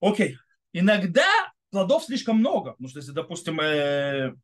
Окей. 0.00 0.36
Иногда 0.72 1.26
плодов 1.70 2.04
слишком 2.04 2.38
много. 2.38 2.72
Потому 2.72 2.88
что 2.88 2.98
если, 2.98 3.12
допустим, 3.12 3.60
э, 3.60 4.34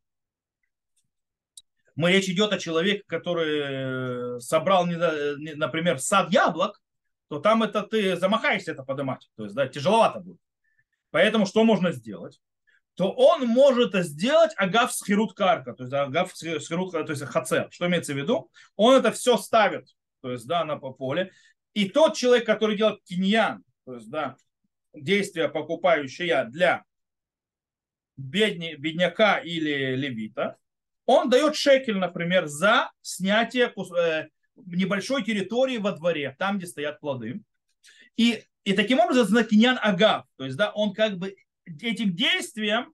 мы 1.95 2.11
речь 2.11 2.29
идет 2.29 2.51
о 2.51 2.59
человеке, 2.59 3.03
который 3.07 4.41
собрал, 4.41 4.85
например, 4.85 5.99
сад 5.99 6.31
яблок, 6.31 6.81
то 7.27 7.39
там 7.39 7.63
это 7.63 7.81
ты 7.83 8.15
замахаешься 8.15 8.71
это 8.71 8.83
поднимать. 8.83 9.29
То 9.35 9.43
есть, 9.43 9.55
да, 9.55 9.67
тяжеловато 9.67 10.19
будет. 10.19 10.39
Поэтому 11.11 11.45
что 11.45 11.63
можно 11.63 11.91
сделать? 11.91 12.39
То 12.95 13.11
он 13.11 13.47
может 13.47 13.93
сделать 14.05 14.53
агав 14.55 14.93
схирут 14.93 15.33
карка, 15.33 15.73
то 15.73 15.83
есть 15.83 15.93
агав 15.93 16.35
схирут, 16.35 16.91
то 16.91 17.05
есть 17.07 17.23
хацер. 17.23 17.67
Что 17.71 17.87
имеется 17.87 18.13
в 18.13 18.17
виду? 18.17 18.49
Он 18.75 18.95
это 18.95 19.11
все 19.11 19.37
ставит, 19.37 19.87
то 20.21 20.31
есть, 20.31 20.47
да, 20.47 20.63
на 20.63 20.77
поле. 20.77 21.31
И 21.73 21.89
тот 21.89 22.15
человек, 22.15 22.45
который 22.45 22.77
делает 22.77 23.03
киньян, 23.03 23.63
то 23.85 23.95
есть, 23.95 24.09
да, 24.09 24.37
действия 24.93 25.49
покупающие 25.49 26.45
для 26.45 26.85
бедня, 28.15 28.77
бедняка 28.77 29.39
или 29.39 29.95
левита, 29.95 30.57
он 31.05 31.29
дает 31.29 31.55
шекель, 31.55 31.97
например, 31.97 32.47
за 32.47 32.91
снятие 33.01 33.73
э, 33.97 34.29
небольшой 34.55 35.23
территории 35.23 35.77
во 35.77 35.91
дворе, 35.91 36.35
там, 36.37 36.57
где 36.57 36.67
стоят 36.67 36.99
плоды. 36.99 37.41
И, 38.17 38.43
и 38.63 38.73
таким 38.73 38.99
образом 38.99 39.27
Знакинян 39.27 39.77
Агав, 39.81 40.25
то 40.37 40.45
есть 40.45 40.57
да, 40.57 40.71
он 40.71 40.93
как 40.93 41.17
бы 41.17 41.35
этим 41.65 42.15
действием 42.15 42.93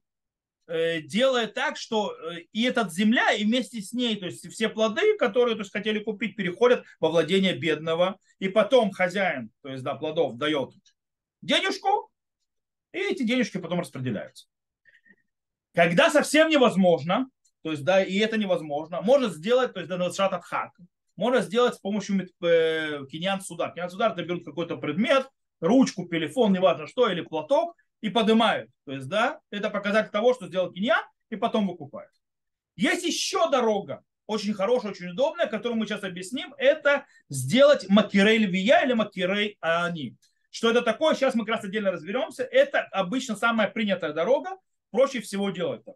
э, 0.67 1.01
делает 1.01 1.53
так, 1.53 1.77
что 1.77 2.13
э, 2.13 2.41
и 2.51 2.63
эта 2.63 2.87
земля, 2.89 3.31
и 3.33 3.45
вместе 3.45 3.81
с 3.81 3.93
ней, 3.93 4.15
то 4.15 4.25
есть 4.25 4.47
все 4.51 4.69
плоды, 4.69 5.15
которые 5.17 5.55
то 5.55 5.61
есть, 5.61 5.71
хотели 5.71 5.99
купить, 5.99 6.35
переходят 6.35 6.83
во 6.99 7.09
владение 7.09 7.55
бедного, 7.55 8.17
и 8.39 8.49
потом 8.49 8.91
хозяин, 8.91 9.51
то 9.61 9.69
есть 9.69 9.83
да, 9.83 9.95
плодов 9.95 10.37
дает 10.37 10.71
денежку, 11.41 12.11
и 12.91 12.99
эти 12.99 13.23
денежки 13.23 13.57
потом 13.57 13.79
распределяются. 13.79 14.47
Когда 15.73 16.09
совсем 16.09 16.49
невозможно, 16.49 17.29
то 17.61 17.71
есть, 17.71 17.83
да, 17.83 18.03
и 18.03 18.17
это 18.17 18.37
невозможно, 18.37 19.01
может 19.01 19.33
сделать, 19.33 19.73
то 19.73 19.79
есть, 19.79 19.89
да, 19.89 20.11
шатат 20.11 20.43
хак, 20.43 20.71
можно 21.15 21.41
сделать 21.41 21.75
с 21.75 21.79
помощью 21.79 22.27
э, 22.41 23.05
киньян 23.11 23.41
судар. 23.41 23.71
Киньян 23.71 23.89
судар 23.89 24.11
это 24.11 24.23
берут 24.23 24.45
какой-то 24.45 24.77
предмет, 24.77 25.27
ручку, 25.59 26.07
телефон, 26.07 26.53
неважно 26.53 26.87
что, 26.87 27.09
или 27.09 27.21
платок, 27.21 27.75
и 28.01 28.09
поднимают. 28.09 28.69
То 28.85 28.93
есть, 28.93 29.07
да, 29.07 29.39
это 29.51 29.69
показатель 29.69 30.11
того, 30.11 30.33
что 30.33 30.47
сделал 30.47 30.71
киньян, 30.71 31.03
и 31.29 31.35
потом 31.35 31.67
выкупают. 31.67 32.11
Есть 32.75 33.03
еще 33.03 33.49
дорога, 33.49 34.03
очень 34.27 34.53
хорошая, 34.53 34.91
очень 34.91 35.09
удобная, 35.09 35.47
которую 35.47 35.77
мы 35.77 35.85
сейчас 35.85 36.03
объясним, 36.03 36.53
это 36.57 37.05
сделать 37.29 37.87
макирей 37.89 38.37
львия 38.37 38.83
или 38.83 38.93
макирей 38.93 39.57
ани. 39.61 40.15
Что 40.49 40.71
это 40.71 40.81
такое, 40.81 41.15
сейчас 41.15 41.35
мы 41.35 41.45
как 41.45 41.55
раз 41.55 41.65
отдельно 41.65 41.91
разберемся. 41.91 42.43
Это 42.43 42.81
обычно 42.91 43.35
самая 43.35 43.69
принятая 43.69 44.13
дорога, 44.13 44.57
проще 44.89 45.21
всего 45.21 45.49
делать 45.49 45.83
так. 45.85 45.95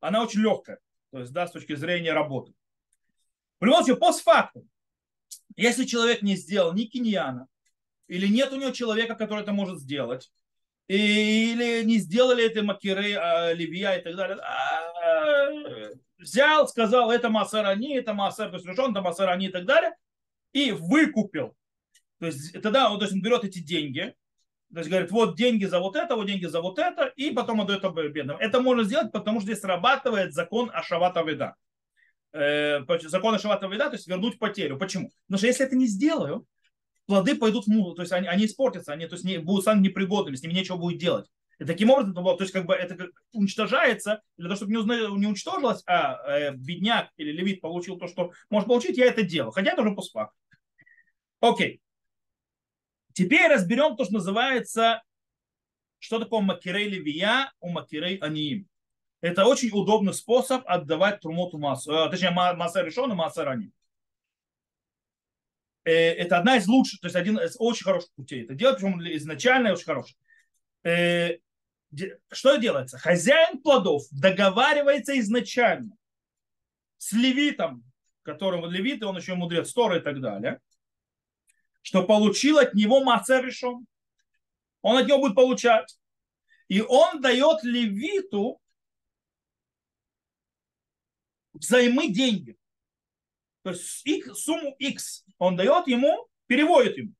Она 0.00 0.22
очень 0.22 0.40
легкая, 0.40 0.78
то 1.10 1.20
есть, 1.20 1.32
да, 1.32 1.46
с 1.46 1.52
точки 1.52 1.74
зрения 1.74 2.12
работы. 2.12 2.52
В 3.60 3.64
любом 3.64 3.84
случае, 3.84 3.96
постфактум, 3.96 4.68
если 5.56 5.84
человек 5.84 6.22
не 6.22 6.36
сделал 6.36 6.74
ни 6.74 6.84
киньяна, 6.84 7.48
или 8.08 8.26
нет 8.26 8.52
у 8.52 8.56
него 8.56 8.70
человека, 8.70 9.14
который 9.14 9.42
это 9.42 9.52
может 9.52 9.80
сделать, 9.80 10.30
или 10.88 11.82
не 11.82 11.98
сделали 11.98 12.44
это 12.46 12.62
макиры, 12.62 13.14
а, 13.14 13.52
ливия 13.52 13.94
и 13.94 14.02
так 14.02 14.14
далее, 14.14 14.38
а, 14.38 15.94
взял, 16.18 16.68
сказал, 16.68 17.10
это 17.10 17.28
массарани, 17.28 17.96
это 17.96 18.14
массар, 18.14 18.50
то 18.50 18.56
есть 18.56 18.66
решен, 18.66 18.92
это 18.92 19.00
массарани 19.00 19.46
и 19.46 19.50
так 19.50 19.64
далее, 19.64 19.96
и 20.52 20.70
выкупил. 20.72 21.56
То 22.20 22.26
есть 22.26 22.52
тогда 22.62 22.90
он, 22.90 22.98
то 22.98 23.04
есть 23.04 23.14
он 23.14 23.22
берет 23.22 23.44
эти 23.44 23.58
деньги, 23.58 24.14
то 24.72 24.78
есть 24.78 24.90
говорит, 24.90 25.10
вот 25.10 25.36
деньги 25.36 25.64
за 25.64 25.80
вот 25.80 25.96
это, 25.96 26.16
вот 26.16 26.26
деньги 26.26 26.46
за 26.46 26.60
вот 26.60 26.78
это, 26.78 27.06
и 27.16 27.30
потом 27.30 27.60
отдает 27.60 27.82
бедным. 28.12 28.36
Это 28.38 28.60
можно 28.60 28.84
сделать, 28.84 29.12
потому 29.12 29.40
что 29.40 29.46
здесь 29.46 29.60
срабатывает 29.60 30.34
закон 30.34 30.70
Ашавата 30.72 31.22
Веда 31.22 31.56
э, 32.32 32.80
закона 33.02 33.38
Шавата 33.38 33.66
Веда, 33.66 33.88
то 33.88 33.96
есть 33.96 34.06
вернуть 34.06 34.38
потерю. 34.38 34.78
Почему? 34.78 35.10
Потому 35.26 35.38
что 35.38 35.46
если 35.46 35.66
это 35.66 35.76
не 35.76 35.86
сделаю, 35.86 36.46
плоды 37.06 37.36
пойдут 37.36 37.64
в 37.64 37.68
мул, 37.68 37.94
то 37.94 38.02
есть 38.02 38.12
они, 38.12 38.28
они 38.28 38.46
испортятся, 38.46 38.92
они 38.92 39.06
то 39.06 39.14
есть, 39.14 39.24
не, 39.24 39.38
будут 39.38 39.62
станут 39.62 39.84
непригодными, 39.84 40.36
с 40.36 40.42
ними 40.42 40.52
нечего 40.54 40.76
будет 40.76 40.98
делать. 40.98 41.26
И 41.58 41.64
таким 41.64 41.90
образом, 41.90 42.14
то 42.14 42.36
есть 42.40 42.52
как 42.52 42.66
бы 42.66 42.74
это 42.74 43.08
уничтожается, 43.32 44.22
для 44.36 44.48
того, 44.48 44.56
чтобы 44.56 44.72
не, 44.72 44.78
узна, 44.78 44.96
не 44.96 45.26
уничтожилось, 45.26 45.82
а 45.86 46.18
э, 46.28 46.54
бедняк 46.54 47.08
или 47.16 47.32
левит 47.32 47.62
получил 47.62 47.98
то, 47.98 48.08
что 48.08 48.32
может 48.50 48.68
получить, 48.68 48.98
я 48.98 49.06
это 49.06 49.22
делаю. 49.22 49.52
Хотя 49.52 49.72
это 49.72 49.82
уже 49.82 49.94
постфакт. 49.94 50.34
Окей. 51.40 51.80
Теперь 53.14 53.50
разберем 53.50 53.96
то, 53.96 54.04
что 54.04 54.14
называется, 54.14 55.02
что 55.98 56.18
такое 56.18 56.40
макирей 56.40 56.88
левия 56.88 57.50
у 57.60 57.70
макирей 57.70 58.18
аниим. 58.18 58.68
Это 59.26 59.44
очень 59.44 59.70
удобный 59.72 60.14
способ 60.14 60.62
отдавать 60.68 61.20
трумоту 61.20 61.58
массу, 61.58 61.92
э, 61.92 62.08
точнее 62.10 62.30
масса 62.30 62.82
решена, 62.82 63.16
масса 63.16 63.44
ранее. 63.44 63.72
Э, 65.82 65.90
это 65.90 66.38
одна 66.38 66.58
из 66.58 66.68
лучших, 66.68 67.00
то 67.00 67.06
есть 67.06 67.16
один 67.16 67.36
из 67.40 67.56
очень 67.58 67.82
хороших 67.82 68.12
путей. 68.14 68.44
Это 68.44 68.54
делать, 68.54 68.76
причем 68.76 69.00
изначально 69.16 69.72
очень 69.72 69.84
хороший. 69.84 70.16
Э, 70.84 71.38
что 72.30 72.54
делается? 72.54 72.98
Хозяин 72.98 73.60
плодов 73.62 74.04
договаривается 74.12 75.18
изначально 75.18 75.96
с 76.96 77.10
левитом, 77.12 77.82
которому 78.22 78.68
левит, 78.68 79.02
и 79.02 79.06
он 79.06 79.16
еще 79.16 79.34
мудрец 79.34 79.72
Тора 79.72 79.98
и 79.98 80.02
так 80.02 80.20
далее, 80.20 80.60
что 81.82 82.04
получил 82.04 82.58
от 82.58 82.74
него 82.74 83.02
масса 83.02 83.40
решен. 83.40 83.86
Он 84.82 84.98
от 84.98 85.08
него 85.08 85.18
будет 85.18 85.34
получать. 85.34 85.98
И 86.68 86.80
он 86.80 87.20
дает 87.20 87.64
левиту 87.64 88.60
взаймы 91.58 92.08
деньги. 92.08 92.56
То 93.62 93.70
есть 93.70 94.38
сумму 94.38 94.74
X 94.78 95.24
он 95.38 95.56
дает 95.56 95.88
ему, 95.88 96.28
переводит 96.46 96.96
ему, 96.98 97.12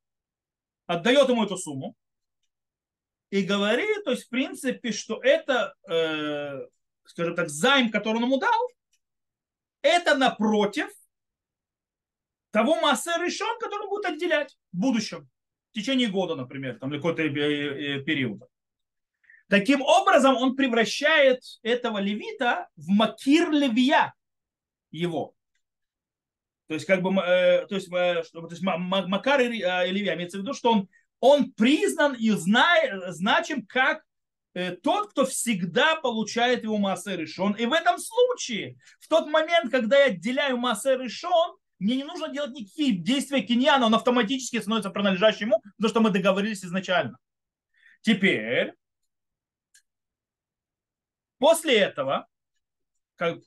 отдает 0.87 1.29
ему 1.29 1.45
эту 1.45 1.57
сумму 1.57 1.97
и 3.31 3.43
говорит, 3.43 4.05
то 4.05 4.13
есть 4.13 4.27
в 4.27 4.29
принципе, 4.29 4.93
что 4.93 5.21
это, 5.23 5.75
э, 5.89 6.61
скажем 7.05 7.35
так, 7.35 7.49
займ, 7.49 7.91
который 7.91 8.19
он 8.19 8.25
ему 8.25 8.39
дал, 8.39 8.71
это 9.83 10.17
напротив 10.17 10.89
того 12.51 12.77
массы 12.81 13.11
решен, 13.19 13.59
который 13.59 13.83
он 13.83 13.89
будет 13.91 14.07
отделять 14.07 14.57
в 14.73 14.79
будущем, 14.79 15.29
в 15.71 15.75
течение 15.75 16.09
года, 16.09 16.37
например, 16.37 16.79
там, 16.79 16.91
или 16.91 16.99
какой-то 16.99 17.23
э, 17.23 17.29
э, 17.29 18.03
период. 18.03 18.43
Таким 19.49 19.83
образом, 19.83 20.37
он 20.37 20.57
превращает 20.57 21.43
этого 21.63 21.99
левита 21.99 22.69
в 22.77 22.89
макир 22.89 23.51
левия 23.51 24.13
его. 24.97 25.35
То 26.69 26.75
есть, 26.75 26.87
как 26.87 27.03
бы, 27.03 27.11
э, 27.21 27.67
то 27.67 27.75
есть, 27.77 27.89
э, 27.93 28.23
то 28.33 28.49
есть 28.51 28.63
Макар 28.63 29.41
и 29.41 29.63
э, 29.63 29.91
Левия 29.91 30.15
имеется 30.15 30.39
в 30.39 30.41
виду, 30.41 30.53
что 30.53 30.73
он, 30.73 30.89
он 31.21 31.53
признан 31.53 32.15
и 32.15 32.31
знает, 32.31 33.15
значим 33.15 33.65
как 33.67 34.03
э, 34.55 34.73
тот, 34.73 35.11
кто 35.11 35.25
всегда 35.25 35.97
получает 35.97 36.65
его 36.65 36.79
массы 36.79 37.15
решен. 37.15 37.53
И 37.53 37.67
в 37.67 37.73
этом 37.73 37.99
случае, 37.99 38.79
в 38.99 39.07
тот 39.07 39.29
момент, 39.29 39.71
когда 39.71 39.99
я 39.99 40.07
отделяю 40.07 40.57
массы 40.57 40.97
решен, 40.97 41.57
мне 41.79 41.97
не 41.97 42.05
нужно 42.05 42.29
делать 42.29 42.53
никакие 42.53 42.97
действия 42.97 43.43
киньяна, 43.43 43.87
он 43.87 43.95
автоматически 43.95 44.61
становится 44.61 44.91
принадлежащим 44.91 45.49
ему, 45.49 45.63
потому 45.77 45.91
что 45.91 46.01
мы 46.01 46.11
договорились 46.11 46.65
изначально. 46.65 47.19
Теперь, 48.01 48.73
после 51.39 51.77
этого, 51.79 52.27
как 53.17 53.39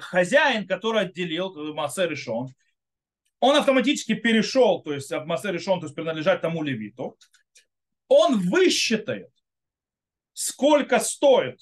хозяин, 0.00 0.66
который 0.66 1.02
отделил 1.02 1.54
э, 1.56 1.72
Массе 1.72 2.06
решен, 2.06 2.48
он 3.40 3.56
автоматически 3.56 4.14
перешел, 4.14 4.82
то 4.82 4.92
есть 4.92 5.12
от 5.12 5.26
Массе 5.26 5.52
решен, 5.52 5.80
то 5.80 5.86
есть 5.86 5.94
принадлежать 5.94 6.40
тому 6.40 6.62
левиту, 6.62 7.16
он 8.08 8.38
высчитает, 8.48 9.30
сколько 10.32 10.98
стоит 10.98 11.60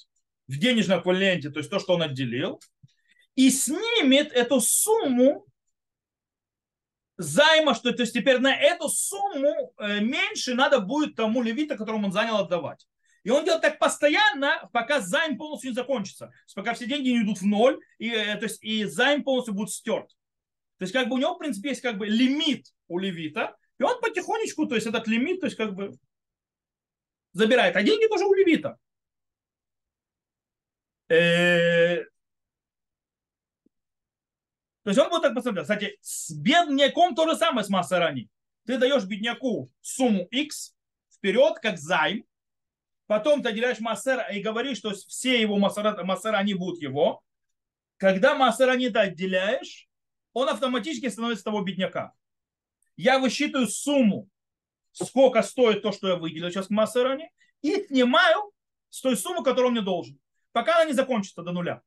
в 0.48 0.59
денежном 0.59 1.00
эквиваленте, 1.00 1.50
то 1.50 1.59
есть 1.59 1.70
то, 1.70 1.78
что 1.78 1.94
он 1.94 2.02
отделил, 2.02 2.61
и 3.35 3.50
снимет 3.50 4.33
эту 4.33 4.61
сумму 4.61 5.46
займа, 7.16 7.74
что 7.74 7.92
то 7.92 8.02
есть 8.02 8.14
теперь 8.14 8.38
на 8.38 8.55
эту 8.55 8.88
сумму 8.88 9.72
э, 9.78 10.00
меньше 10.00 10.55
надо 10.55 10.81
будет 10.81 11.14
тому 11.14 11.42
левита, 11.42 11.76
которому 11.76 12.07
он 12.07 12.12
занял 12.12 12.37
отдавать. 12.37 12.87
И 13.24 13.30
он 13.30 13.44
делает 13.44 13.62
так 13.62 13.78
постоянно, 13.78 14.68
пока 14.72 15.00
займ 15.00 15.38
полностью 15.38 15.70
не 15.70 15.74
закончится. 15.74 16.26
То 16.26 16.35
есть 16.44 16.54
пока 16.54 16.74
все 16.74 16.87
деньги 16.87 17.11
не 17.11 17.22
идут 17.22 17.40
в 17.40 17.46
ноль, 17.46 17.80
и, 17.98 18.11
э, 18.11 18.37
то 18.37 18.44
есть, 18.44 18.62
и 18.62 18.85
займ 18.85 19.22
полностью 19.22 19.54
будет 19.54 19.70
стерт. 19.70 20.08
То 20.78 20.85
есть 20.85 20.92
как 20.92 21.08
бы 21.08 21.14
у 21.14 21.18
него, 21.18 21.35
в 21.35 21.38
принципе, 21.38 21.70
есть 21.70 21.80
как 21.80 21.98
бы 21.98 22.06
лимит 22.06 22.66
у 22.88 22.98
левита, 22.98 23.56
и 23.78 23.85
он 23.85 24.00
потихонечку, 24.00 24.66
то 24.66 24.74
есть 24.74 24.87
этот 24.87 25.06
лимит, 25.06 25.40
то 25.40 25.46
есть 25.46 25.56
как 25.56 25.74
бы 25.74 25.92
забирает. 27.32 27.76
А 27.76 27.82
деньги 27.82 28.08
тоже 28.08 28.24
у 28.24 28.35
левита. 28.35 28.76
Э, 31.08 32.04
то 34.82 34.90
есть 34.90 34.98
он 34.98 35.11
будет 35.11 35.22
так 35.22 35.35
посмотреть. 35.35 35.62
Кстати, 35.62 35.98
с 36.00 36.32
бедняком 36.32 37.14
то 37.14 37.28
же 37.28 37.37
самое 37.37 37.64
с 37.64 37.68
Масарани. 37.68 38.28
Ты 38.66 38.78
даешь 38.78 39.04
бедняку 39.04 39.70
сумму 39.80 40.26
X 40.30 40.74
вперед, 41.14 41.58
как 41.61 41.78
займ, 41.78 42.24
потом 43.12 43.42
ты 43.42 43.51
отделяешь 43.51 43.79
массера 43.79 44.22
и 44.31 44.40
говоришь, 44.40 44.79
что 44.79 44.94
все 44.94 45.38
его 45.38 45.59
массера 45.59 46.38
они 46.38 46.55
будут 46.55 46.81
его. 46.81 47.22
Когда 47.98 48.35
массера 48.35 48.75
не 48.75 48.87
отделяешь, 48.87 49.87
он 50.33 50.48
автоматически 50.48 51.11
становится 51.11 51.44
того 51.44 51.61
бедняка. 51.61 52.14
Я 52.96 53.18
высчитываю 53.18 53.68
сумму, 53.68 54.31
сколько 54.92 55.42
стоит 55.42 55.83
то, 55.83 55.92
что 55.92 56.09
я 56.09 56.16
выделил 56.16 56.51
сейчас 56.51 56.68
к 56.68 56.70
массеране, 56.70 57.31
и 57.61 57.85
снимаю 57.85 58.51
с 58.88 59.03
той 59.03 59.14
суммы, 59.14 59.44
которую 59.44 59.66
он 59.66 59.72
мне 59.72 59.83
должен. 59.83 60.18
Пока 60.53 60.77
она 60.77 60.87
не 60.87 60.94
закончится 60.94 61.42
до 61.42 61.53
нуля. 61.53 61.83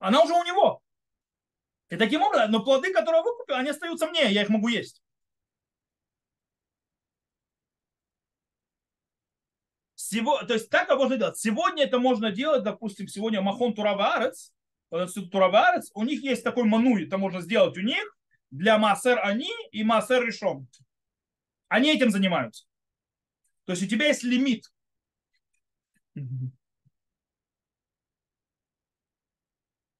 Она 0.00 0.22
уже 0.22 0.34
у 0.34 0.44
него. 0.44 0.82
И 1.88 1.96
таким 1.96 2.20
образом, 2.20 2.50
но 2.50 2.62
плоды, 2.62 2.92
которые 2.92 3.20
я 3.20 3.24
выкупил, 3.24 3.54
они 3.54 3.70
остаются 3.70 4.06
мне, 4.06 4.30
я 4.30 4.42
их 4.42 4.50
могу 4.50 4.68
есть. 4.68 5.02
Всего, 10.10 10.42
то 10.42 10.54
есть 10.54 10.68
так 10.70 10.88
можно 10.88 11.16
делать. 11.16 11.38
Сегодня 11.38 11.84
это 11.84 12.00
можно 12.00 12.32
делать, 12.32 12.64
допустим, 12.64 13.06
сегодня 13.06 13.40
Махон 13.42 13.74
Тураварец, 13.74 14.52
Тураварец, 15.30 15.92
у 15.94 16.02
них 16.02 16.24
есть 16.24 16.42
такой 16.42 16.64
мануй, 16.64 17.06
это 17.06 17.16
можно 17.16 17.40
сделать 17.40 17.78
у 17.78 17.80
них 17.80 18.18
для 18.50 18.76
Массер 18.76 19.20
Они 19.24 19.52
и 19.70 19.84
Массер 19.84 20.26
Решом. 20.26 20.66
Они 21.68 21.94
этим 21.94 22.10
занимаются. 22.10 22.66
То 23.66 23.72
есть 23.72 23.84
у 23.84 23.86
тебя 23.86 24.08
есть 24.08 24.24
лимит. 24.24 24.64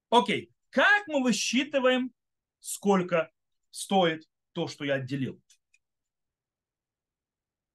Окей. 0.09 0.51
Как 0.71 1.07
мы 1.07 1.23
высчитываем, 1.23 2.13
сколько 2.59 3.31
стоит 3.71 4.29
то, 4.55 4.67
что 4.67 4.85
я 4.85 4.95
отделил? 4.95 5.41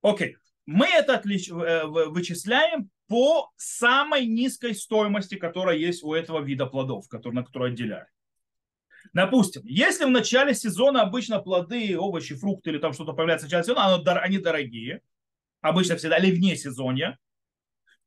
Окей 0.02 0.36
мы 0.66 0.88
это 0.88 1.16
отлич... 1.16 1.50
Э, 1.50 1.86
вычисляем 1.86 2.90
по 3.08 3.52
самой 3.56 4.26
низкой 4.26 4.74
стоимости, 4.74 5.36
которая 5.36 5.78
есть 5.78 6.04
у 6.04 6.14
этого 6.14 6.42
вида 6.42 6.66
плодов, 6.66 7.08
который, 7.08 7.34
на 7.36 7.44
который 7.44 7.72
отделяем. 7.72 8.08
Допустим, 9.14 9.62
если 9.66 10.06
в 10.06 10.10
начале 10.10 10.56
сезона 10.56 11.04
обычно 11.04 11.40
плоды, 11.40 11.98
овощи, 11.98 12.36
фрукты 12.36 12.72
или 12.72 12.80
там 12.80 12.94
что-то 12.94 13.14
появляется 13.14 13.46
в 13.46 13.52
начале 13.52 13.64
сезона, 13.64 14.22
они 14.22 14.40
дорогие, 14.40 15.02
обычно 15.62 15.96
всегда, 15.96 16.18
или 16.18 16.36
вне 16.36 16.56
сезонья, 16.56 17.18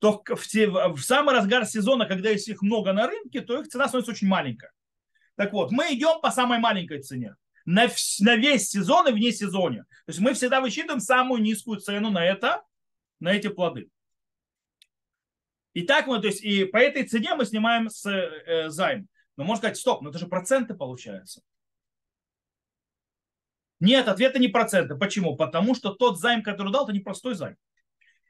то 0.01 0.23
в, 0.27 0.47
те, 0.47 0.69
в 0.69 0.99
самый 0.99 1.35
разгар 1.35 1.65
сезона, 1.65 2.07
когда 2.07 2.31
есть 2.31 2.49
их 2.49 2.63
много 2.63 2.93
на 2.93 3.07
рынке, 3.07 3.41
то 3.41 3.61
их 3.61 3.69
цена 3.69 3.89
становится 3.89 4.13
очень 4.13 4.29
маленькая. 4.29 4.73
Так 5.37 5.53
вот, 5.53 5.71
мы 5.71 5.95
идем 5.95 6.21
по 6.21 6.31
самой 6.31 6.59
маленькой 6.59 7.03
цене 7.03 7.37
на, 7.69 7.87
на 8.21 8.37
весь 8.37 8.71
сезон 8.71 9.09
и 9.09 9.13
вне 9.13 9.31
сезоне. 9.31 9.83
То 10.07 10.11
есть 10.11 10.21
мы 10.21 10.33
всегда 10.33 10.63
высчитываем 10.63 11.01
самую 11.01 11.43
низкую 11.43 11.81
цену 11.81 12.11
на 12.11 12.25
это, 12.25 12.63
на 13.21 13.35
эти 13.35 13.49
плоды. 13.49 13.91
И 15.75 15.83
так 15.83 16.07
мы, 16.07 16.19
то 16.19 16.29
есть, 16.29 16.43
и 16.43 16.65
по 16.65 16.79
этой 16.79 17.07
цене 17.07 17.35
мы 17.35 17.45
снимаем 17.45 17.91
с 17.91 18.07
э, 18.07 18.71
займ. 18.71 19.07
Но 19.37 19.45
можно 19.45 19.59
сказать, 19.59 19.77
стоп, 19.77 20.01
но 20.01 20.09
это 20.09 20.19
же 20.19 20.27
проценты 20.27 20.73
получаются. 20.73 21.43
Нет, 23.81 24.09
ответа 24.09 24.39
не 24.39 24.49
проценты. 24.49 24.97
Почему? 24.97 25.37
Потому 25.37 25.75
что 25.75 25.93
тот 25.93 26.19
займ, 26.19 26.43
который 26.43 26.73
дал, 26.73 26.85
это 26.85 26.95
не 26.95 27.01
простой 27.01 27.35
займ. 27.35 27.57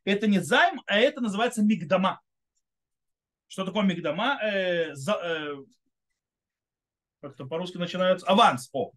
Это 0.05 0.27
не 0.27 0.40
займ, 0.40 0.83
а 0.87 0.98
это 0.98 1.20
называется 1.20 1.62
мигдама. 1.62 2.20
Что 3.46 3.64
такое 3.64 3.85
мигдама? 3.85 4.37
Э, 4.42 4.96
за, 4.96 5.12
э, 5.12 5.57
как-то 7.20 7.46
по-русски 7.46 7.77
начинается. 7.77 8.27
Аванс. 8.27 8.68
О, 8.72 8.90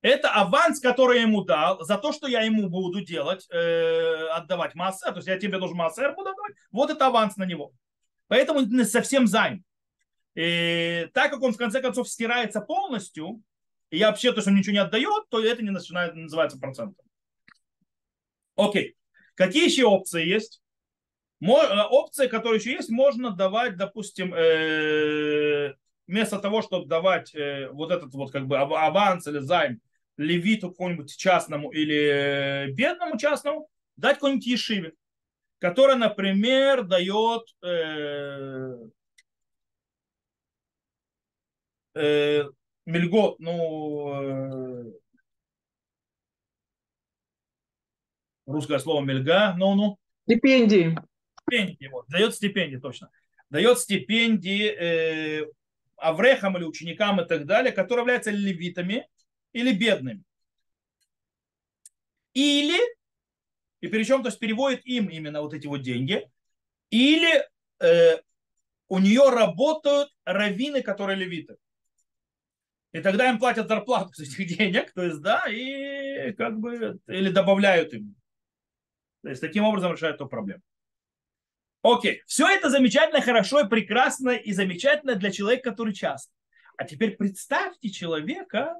это 0.00 0.30
аванс, 0.30 0.80
который 0.80 1.16
я 1.16 1.22
ему 1.22 1.42
дал, 1.42 1.82
за 1.84 1.98
то, 1.98 2.12
что 2.12 2.28
я 2.28 2.42
ему 2.42 2.68
буду 2.68 3.04
делать, 3.04 3.46
э, 3.50 4.28
отдавать 4.28 4.74
массер, 4.74 5.10
то 5.10 5.16
есть 5.16 5.28
я 5.28 5.38
тебе 5.38 5.58
должен 5.58 5.76
массер 5.76 6.14
буду 6.14 6.30
отдавать, 6.30 6.54
вот 6.70 6.90
это 6.90 7.06
аванс 7.06 7.36
на 7.36 7.44
него. 7.44 7.72
Поэтому 8.28 8.60
не 8.60 8.84
совсем 8.84 9.26
займ. 9.26 9.64
И 10.34 11.08
так 11.14 11.32
как 11.32 11.42
он 11.42 11.52
в 11.52 11.56
конце 11.56 11.80
концов 11.80 12.08
стирается 12.08 12.60
полностью, 12.60 13.42
и 13.90 13.98
я 13.98 14.10
вообще 14.10 14.32
то, 14.32 14.40
что 14.40 14.50
он 14.50 14.56
ничего 14.56 14.74
не 14.74 14.78
отдает, 14.78 15.28
то 15.30 15.42
это 15.42 15.62
не 15.62 15.70
начинает 15.70 16.14
называться 16.14 16.58
процентом. 16.58 17.04
Окей. 18.54 18.96
Какие 19.34 19.64
еще 19.64 19.84
опции 19.84 20.26
есть? 20.26 20.60
Э, 21.40 21.46
опции, 21.90 22.26
которые 22.26 22.58
еще 22.58 22.72
есть, 22.72 22.90
можно 22.90 23.30
давать, 23.30 23.76
допустим, 23.76 24.34
э, 24.34 25.74
вместо 26.06 26.38
того, 26.38 26.62
чтобы 26.62 26.86
давать 26.86 27.34
э, 27.34 27.68
вот 27.72 27.90
этот 27.90 28.12
вот 28.14 28.30
как 28.30 28.46
бы 28.46 28.58
аванс 28.58 29.26
или 29.26 29.38
займ 29.38 29.80
левиту 30.18 30.70
какому-нибудь 30.70 31.16
частному 31.16 31.70
или 31.70 31.96
э, 31.96 32.70
бедному 32.72 33.16
частному, 33.16 33.70
дать 33.96 34.16
какой-нибудь 34.16 34.46
ешиве, 34.46 34.92
которая, 35.58 35.96
например, 35.96 36.82
дает 36.82 37.42
э, 37.62 38.76
э, 41.94 42.44
мельгот, 42.84 43.38
ну, 43.38 44.12
э, 44.22 44.92
русское 48.46 48.78
слово 48.80 49.04
мельга, 49.04 49.54
ну, 49.56 49.74
ну. 49.74 49.98
Стипендии. 50.24 50.98
Стипендии, 51.42 51.86
вот, 51.86 52.06
дает 52.08 52.34
стипендии, 52.34 52.76
точно. 52.76 53.10
Дает 53.50 53.78
стипендии 53.78 54.66
э, 54.66 55.46
аврехам 55.96 56.56
или 56.56 56.64
ученикам 56.64 57.20
и 57.20 57.26
так 57.26 57.46
далее, 57.46 57.72
которые 57.72 58.02
являются 58.02 58.30
левитами, 58.30 59.06
или 59.58 59.72
бедными. 59.72 60.22
Или, 62.32 62.78
и 63.80 63.88
причем, 63.88 64.22
то 64.22 64.28
есть 64.28 64.38
переводит 64.38 64.86
им 64.86 65.08
именно 65.08 65.42
вот 65.42 65.52
эти 65.52 65.66
вот 65.66 65.82
деньги, 65.82 66.30
или 66.90 67.44
э, 67.80 68.18
у 68.88 68.98
нее 68.98 69.28
работают 69.30 70.14
раввины, 70.24 70.82
которые 70.82 71.16
левиты. 71.16 71.56
И 72.92 73.00
тогда 73.00 73.28
им 73.28 73.38
платят 73.38 73.68
зарплату 73.68 74.14
с 74.14 74.20
этих 74.20 74.56
денег, 74.56 74.92
то 74.92 75.02
есть, 75.02 75.20
да, 75.20 75.44
и 75.48 76.32
как 76.32 76.58
бы, 76.58 77.00
или 77.08 77.30
добавляют 77.30 77.92
им. 77.92 78.14
То 79.22 79.30
есть, 79.30 79.40
таким 79.40 79.64
образом 79.64 79.92
решают 79.92 80.16
эту 80.16 80.28
проблему. 80.28 80.62
Окей, 81.82 82.22
все 82.26 82.46
это 82.48 82.70
замечательно, 82.70 83.20
хорошо 83.20 83.60
и 83.60 83.68
прекрасно 83.68 84.30
и 84.30 84.52
замечательно 84.52 85.16
для 85.16 85.30
человека, 85.30 85.70
который 85.70 85.92
часто. 85.94 86.32
А 86.76 86.84
теперь 86.84 87.16
представьте 87.16 87.90
человека, 87.90 88.76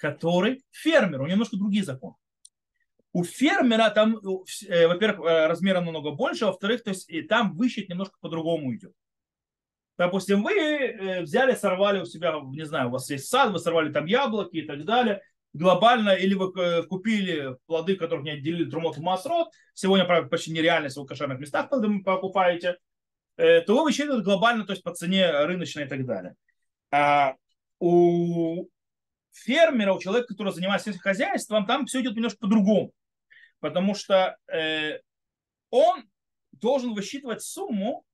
который 0.00 0.64
фермер, 0.72 1.20
у 1.20 1.24
него 1.24 1.32
немножко 1.32 1.56
другие 1.56 1.84
законы. 1.84 2.14
У 3.12 3.22
фермера 3.22 3.90
там, 3.90 4.16
э, 4.16 4.86
во-первых, 4.86 5.26
э, 5.26 5.46
размера 5.46 5.80
намного 5.80 6.12
больше, 6.12 6.46
во-вторых, 6.46 6.82
то 6.82 6.90
есть 6.90 7.08
и 7.10 7.22
там 7.22 7.54
высчет 7.56 7.88
немножко 7.88 8.16
по-другому 8.20 8.74
идет. 8.74 8.92
Допустим, 9.98 10.42
вы 10.42 10.52
э, 10.54 11.22
взяли, 11.22 11.54
сорвали 11.54 12.00
у 12.00 12.06
себя, 12.06 12.40
не 12.42 12.64
знаю, 12.64 12.88
у 12.88 12.92
вас 12.92 13.10
есть 13.10 13.28
сад, 13.28 13.52
вы 13.52 13.58
сорвали 13.58 13.92
там 13.92 14.06
яблоки 14.06 14.56
и 14.56 14.62
так 14.62 14.84
далее, 14.84 15.22
глобально, 15.52 16.10
или 16.10 16.34
вы 16.34 16.84
купили 16.84 17.56
плоды, 17.66 17.96
которых 17.96 18.24
не 18.24 18.30
отделили 18.30 18.70
трумот 18.70 18.96
в 18.96 19.02
масрот, 19.02 19.48
сегодня, 19.74 20.06
правда, 20.06 20.30
почти 20.30 20.52
нереально, 20.52 20.86
если 20.86 21.00
вы 21.00 21.06
в 21.06 21.08
кошерных 21.08 21.40
местах 21.40 21.68
покупаете, 21.68 22.78
то 23.36 23.64
вы 23.66 23.82
высчитываете 23.82 24.24
глобально, 24.24 24.64
то 24.64 24.72
есть 24.72 24.84
по 24.84 24.94
цене 24.94 25.28
рыночной 25.30 25.84
и 25.84 25.88
так 25.88 26.06
далее. 26.06 26.36
А 26.92 27.34
у 27.80 28.66
фермера, 29.32 29.92
у 29.92 30.00
человека, 30.00 30.28
который 30.28 30.52
занимается 30.52 30.92
хозяйством, 30.98 31.66
там 31.66 31.86
все 31.86 32.00
идет 32.00 32.16
немножко 32.16 32.38
по-другому. 32.40 32.92
Потому 33.60 33.94
что 33.94 34.36
он 35.70 36.04
должен 36.52 36.94
высчитывать 36.94 37.42
сумму, 37.42 38.04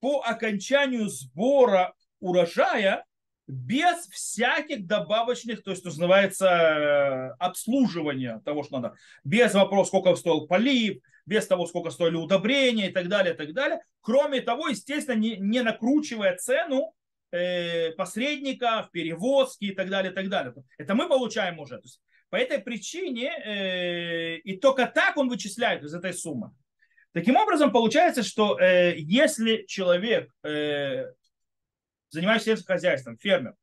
по 0.00 0.20
окончанию 0.20 1.08
сбора 1.08 1.94
урожая 2.20 3.04
без 3.48 4.08
всяких 4.08 4.86
добавочных, 4.86 5.62
то 5.62 5.70
есть, 5.70 5.84
называется, 5.84 6.46
э, 6.46 7.28
обслуживания 7.38 8.40
того, 8.44 8.64
что 8.64 8.80
надо. 8.80 8.96
Без 9.22 9.54
вопроса, 9.54 9.88
сколько 9.88 10.16
стоил 10.16 10.48
полив, 10.48 11.00
без 11.26 11.46
того, 11.46 11.66
сколько 11.66 11.90
стоили 11.90 12.16
удобрения 12.16 12.88
и 12.88 12.92
так 12.92 13.08
далее, 13.08 13.34
и 13.34 13.36
так 13.36 13.52
далее. 13.52 13.80
Кроме 14.00 14.40
того, 14.40 14.68
естественно, 14.68 15.16
не, 15.16 15.36
не 15.36 15.62
накручивая 15.62 16.36
цену 16.36 16.92
э, 17.30 17.92
посредников, 17.92 18.90
перевозки 18.90 19.66
и 19.66 19.74
так 19.74 19.88
далее, 19.88 20.12
и 20.12 20.14
так 20.14 20.28
далее. 20.28 20.54
Это 20.78 20.94
мы 20.94 21.08
получаем 21.08 21.58
уже. 21.58 21.76
То 21.76 21.84
есть, 21.84 22.00
по 22.28 22.36
этой 22.36 22.58
причине 22.58 23.30
э, 23.44 24.36
и 24.38 24.56
только 24.58 24.86
так 24.86 25.16
он 25.16 25.28
вычисляет 25.28 25.82
из 25.82 25.94
этой 25.94 26.12
суммы. 26.12 26.50
Таким 27.12 27.36
образом, 27.36 27.72
получается, 27.72 28.22
что 28.22 28.58
э, 28.58 28.94
если 28.98 29.64
человек, 29.66 30.30
э, 30.42 31.06
занимающийся 32.10 32.50
сельским 32.50 32.74
хозяйством, 32.74 33.18
фермер, 33.18 33.54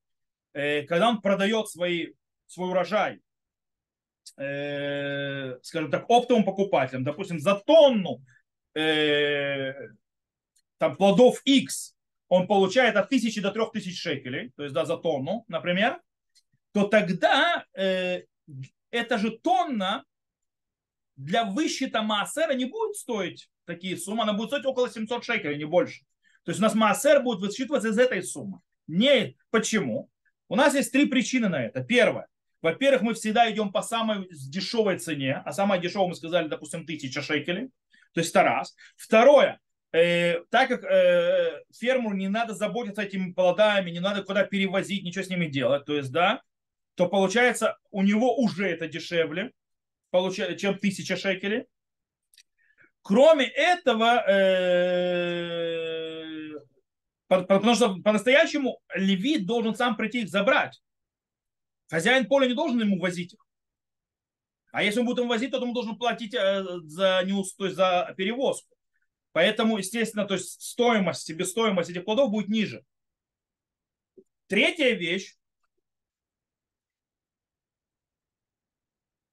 э, 0.53 0.84
когда 0.84 1.09
он 1.09 1.22
продает 1.22 1.70
свои, 1.70 2.14
свой 2.47 2.70
урожай, 2.70 3.20
э, 4.38 5.59
скажем 5.61 5.91
так, 5.91 6.05
оптовым 6.09 6.45
покупателям, 6.45 7.03
допустим, 7.03 7.39
за 7.39 7.55
тонну 7.55 8.24
э, 8.76 9.74
там, 10.78 10.95
плодов 10.95 11.41
X 11.45 11.95
он 12.28 12.48
получает 12.48 12.96
от 12.96 13.06
1000 13.06 13.42
до 13.42 13.52
3000 13.52 13.96
шекелей, 13.96 14.52
то 14.56 14.64
есть 14.64 14.74
да, 14.74 14.86
за 14.86 14.98
тонну, 14.98 15.46
например, 15.48 16.02
то 16.72 16.88
тогда 16.88 17.66
э, 17.74 18.24
эта 18.90 19.18
же 19.18 19.32
тонна 19.32 20.04
для 21.16 21.46
высчета 21.46 22.02
Маасера 22.02 22.54
не 22.54 22.66
будет 22.66 22.96
стоить 22.96 23.50
такие 23.66 23.98
суммы, 23.98 24.24
она 24.24 24.34
будет 24.34 24.50
стоить 24.50 24.66
около 24.66 24.90
700 24.90 25.24
шекелей, 25.24 25.58
не 25.58 25.66
больше. 25.66 26.02
То 26.44 26.52
есть 26.52 26.60
у 26.60 26.64
нас 26.64 26.74
Маасер 26.74 27.22
будет 27.22 27.40
высчитываться 27.40 27.90
из 27.90 27.98
этой 27.98 28.24
суммы. 28.24 28.60
Не 28.88 29.38
почему? 29.50 30.10
У 30.50 30.56
нас 30.56 30.74
есть 30.76 30.92
три 30.92 31.06
причины 31.06 31.48
на 31.48 31.64
это. 31.64 31.84
Первое. 31.84 32.28
Во-первых, 32.62 33.02
мы 33.02 33.14
всегда 33.14 33.50
идем 33.52 33.72
по 33.72 33.82
самой 33.82 34.28
дешевой 34.30 34.98
цене, 34.98 35.42
а 35.46 35.52
самая 35.52 35.80
дешевая, 35.80 36.10
мы 36.10 36.16
сказали, 36.16 36.48
допустим, 36.48 36.82
1000 36.82 37.22
шекелей. 37.22 37.70
То 38.14 38.20
есть 38.20 38.30
это 38.32 38.44
раз. 38.44 38.76
Второе. 38.96 39.60
Э, 39.94 40.44
так 40.50 40.70
как 40.70 40.84
э, 40.86 41.64
фермеру 41.72 42.16
не 42.16 42.28
надо 42.28 42.56
заботиться 42.56 43.04
этими 43.04 43.32
плодами, 43.32 43.91
не 43.91 44.00
надо 44.00 44.24
куда 44.24 44.44
перевозить, 44.44 45.04
ничего 45.04 45.24
с 45.24 45.30
ними 45.30 45.46
делать, 45.46 45.86
то 45.86 45.96
есть, 45.96 46.12
да, 46.12 46.41
то 46.96 47.08
получается 47.08 47.78
у 47.91 48.02
него 48.02 48.36
уже 48.36 48.68
это 48.68 48.88
дешевле, 48.88 49.52
чем 50.12 50.74
1000 50.74 51.16
шекелей. 51.16 51.66
Кроме 53.04 53.46
этого, 53.46 54.24
э, 54.28 55.44
потому 57.28 57.76
что 57.76 57.96
по-настоящему 58.02 58.80
левит 58.96 59.46
должен 59.46 59.76
сам 59.76 59.96
прийти 59.96 60.22
их 60.22 60.30
забрать. 60.30 60.82
Хозяин 61.89 62.26
поля 62.26 62.48
не 62.48 62.56
должен 62.56 62.80
ему 62.80 63.00
возить 63.00 63.34
их. 63.34 63.46
А 64.72 64.82
если 64.82 65.02
он 65.02 65.06
будет 65.06 65.20
им 65.20 65.28
возить, 65.28 65.52
то 65.52 65.60
он 65.60 65.72
должен 65.74 66.00
платить 66.00 66.34
э, 66.34 66.64
за, 66.86 67.22
неус, 67.26 67.54
то 67.54 67.66
есть 67.66 67.76
за 67.76 68.12
перевозку. 68.18 68.73
Поэтому, 69.34 69.78
естественно, 69.78 70.26
то 70.26 70.36
есть 70.36 70.62
стоимость, 70.62 71.24
себестоимость 71.24 71.90
этих 71.90 72.06
плодов 72.06 72.32
будет 72.32 72.48
ниже. 72.48 72.84
Третья 74.48 74.94
вещь, 74.94 75.36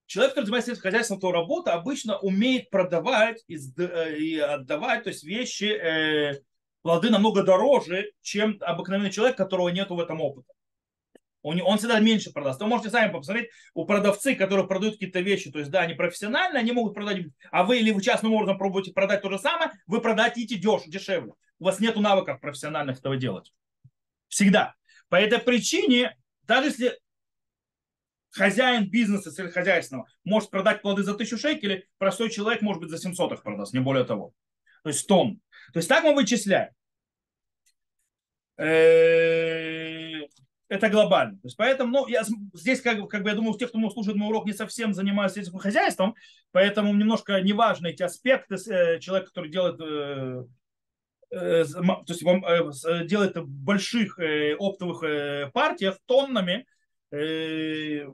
Человек, 0.07 0.33
который 0.33 0.47
занимается 0.47 0.75
хозяйством, 0.75 1.21
то 1.21 1.31
работа 1.31 1.73
обычно 1.73 2.19
умеет 2.19 2.69
продавать 2.69 3.45
и, 3.47 3.57
э, 3.57 4.41
отдавать, 4.41 5.05
то 5.05 5.11
есть 5.11 5.23
вещи, 5.23 5.67
э, 5.67 6.43
плоды 6.83 7.11
намного 7.11 7.45
дороже, 7.45 8.11
чем 8.21 8.59
обыкновенный 8.61 9.13
человек, 9.13 9.37
которого 9.37 9.69
нет 9.69 9.89
в 9.89 10.01
этом 10.01 10.21
опыта. 10.21 10.53
Он, 11.43 11.61
он 11.63 11.79
всегда 11.79 12.01
меньше 12.01 12.33
продаст. 12.33 12.61
Вы 12.61 12.67
можете 12.67 12.91
сами 12.91 13.13
посмотреть, 13.13 13.51
у 13.75 13.87
продавцы, 13.87 14.35
которые 14.35 14.67
продают 14.67 14.95
какие-то 14.95 15.21
вещи, 15.21 15.51
то 15.51 15.59
есть, 15.59 15.71
да, 15.71 15.81
они 15.81 15.95
профессионально, 15.95 16.59
они 16.59 16.73
могут 16.73 16.95
продать, 16.95 17.25
а 17.51 17.65
вы 17.65 17.79
или 17.79 17.91
вы 17.91 18.03
частным 18.03 18.35
образом 18.35 18.59
пробуете 18.59 18.93
продать 18.93 19.23
то 19.23 19.31
же 19.31 19.39
самое, 19.39 19.71
вы 19.87 20.01
продадите 20.01 20.57
деш, 20.57 20.83
дешевле. 20.87 21.33
У 21.59 21.65
вас 21.65 21.81
нет 21.81 21.97
навыков 21.97 22.41
профессиональных 22.41 22.99
этого 22.99 23.17
делать. 23.17 23.53
Всегда. 24.29 24.75
По 25.09 25.17
этой 25.17 25.39
причине, 25.39 26.17
даже 26.43 26.69
если 26.69 26.99
хозяин 28.31 28.89
бизнеса 28.89 29.31
сельскохозяйственного 29.31 30.09
может 30.25 30.51
продать 30.51 30.83
плоды 30.83 31.03
за 31.03 31.15
тысячу 31.15 31.37
шекелей, 31.37 31.87
простой 31.99 32.31
человек, 32.31 32.63
может 32.63 32.81
быть, 32.81 32.91
за 32.91 32.99
700 32.99 33.33
их 33.33 33.43
продаст, 33.43 33.73
не 33.73 33.81
более 33.81 34.05
того. 34.05 34.33
То 34.83 34.91
есть 34.91 35.07
тонн. 35.07 35.41
То 35.73 35.79
есть 35.79 35.89
так 35.89 36.05
мы 36.05 36.15
вычисляем. 36.15 36.71
Э, 40.71 40.75
это 40.75 40.89
глобально. 40.89 41.35
То 41.35 41.47
есть 41.47 41.57
поэтому, 41.57 41.91
ну, 41.93 42.07
я 42.07 42.23
здесь, 42.55 42.81
как, 42.81 43.09
как 43.09 43.23
бы, 43.23 43.29
я 43.29 43.35
думаю, 43.35 43.55
у 43.55 43.59
тех, 43.59 43.69
кто 43.69 43.91
слушает 43.91 44.17
мой 44.17 44.29
урок, 44.29 44.47
не 44.47 44.53
совсем 44.53 44.95
занимаются 44.95 45.41
сельским 45.41 45.59
хозяйством, 45.59 46.15
поэтому 46.53 46.95
немножко 46.95 47.41
неважны 47.41 47.89
эти 47.89 48.03
аспекты. 48.03 48.57
Э, 48.71 48.99
человек, 49.01 49.29
который 49.29 49.51
делает 49.51 49.81
э, 49.81 50.45
то 51.31 52.05
есть 52.09 53.09
делает 53.09 53.37
в 53.37 53.47
больших 53.47 54.19
оптовых 54.59 55.53
партиях 55.53 55.99
тоннами, 56.07 56.67
Э, 57.13 58.07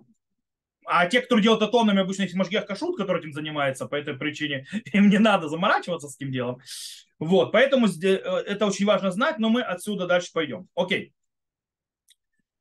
а 0.89 1.07
те, 1.07 1.21
кто 1.21 1.39
делают 1.39 1.63
это 1.63 1.71
тоннами, 1.71 2.01
обычно 2.01 2.23
есть 2.23 2.35
Машгех 2.35 2.67
Кашут, 2.67 2.97
который 2.97 3.21
этим 3.21 3.33
занимается, 3.33 3.87
по 3.87 3.97
этой 3.97 4.15
причине 4.15 4.67
им 4.93 5.11
не 5.11 5.19
надо 5.19 5.49
заморачиваться 5.49 6.09
с 6.09 6.17
этим 6.17 6.33
делом. 6.33 6.61
Вот, 7.19 7.53
поэтому 7.53 7.87
э, 7.87 8.09
это 8.09 8.67
очень 8.67 8.87
важно 8.87 9.11
знать, 9.11 9.39
но 9.39 9.49
мы 9.49 9.63
отсюда 9.63 10.07
дальше 10.07 10.31
пойдем. 10.33 10.69
Окей. 10.75 11.13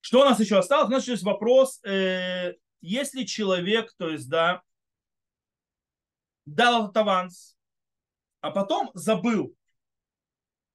Что 0.05 0.21
у 0.21 0.23
нас 0.23 0.39
еще 0.39 0.59
осталось? 0.59 0.87
У 0.87 0.91
нас 0.91 1.07
есть 1.07 1.23
вопрос, 1.23 1.83
э, 1.83 2.53
если 2.79 3.23
человек, 3.23 3.91
то 3.97 4.07
есть, 4.07 4.29
да, 4.29 4.61
дал 6.45 6.83
этот 6.83 6.97
аванс, 6.97 7.57
а 8.39 8.51
потом 8.51 8.91
забыл, 8.93 9.55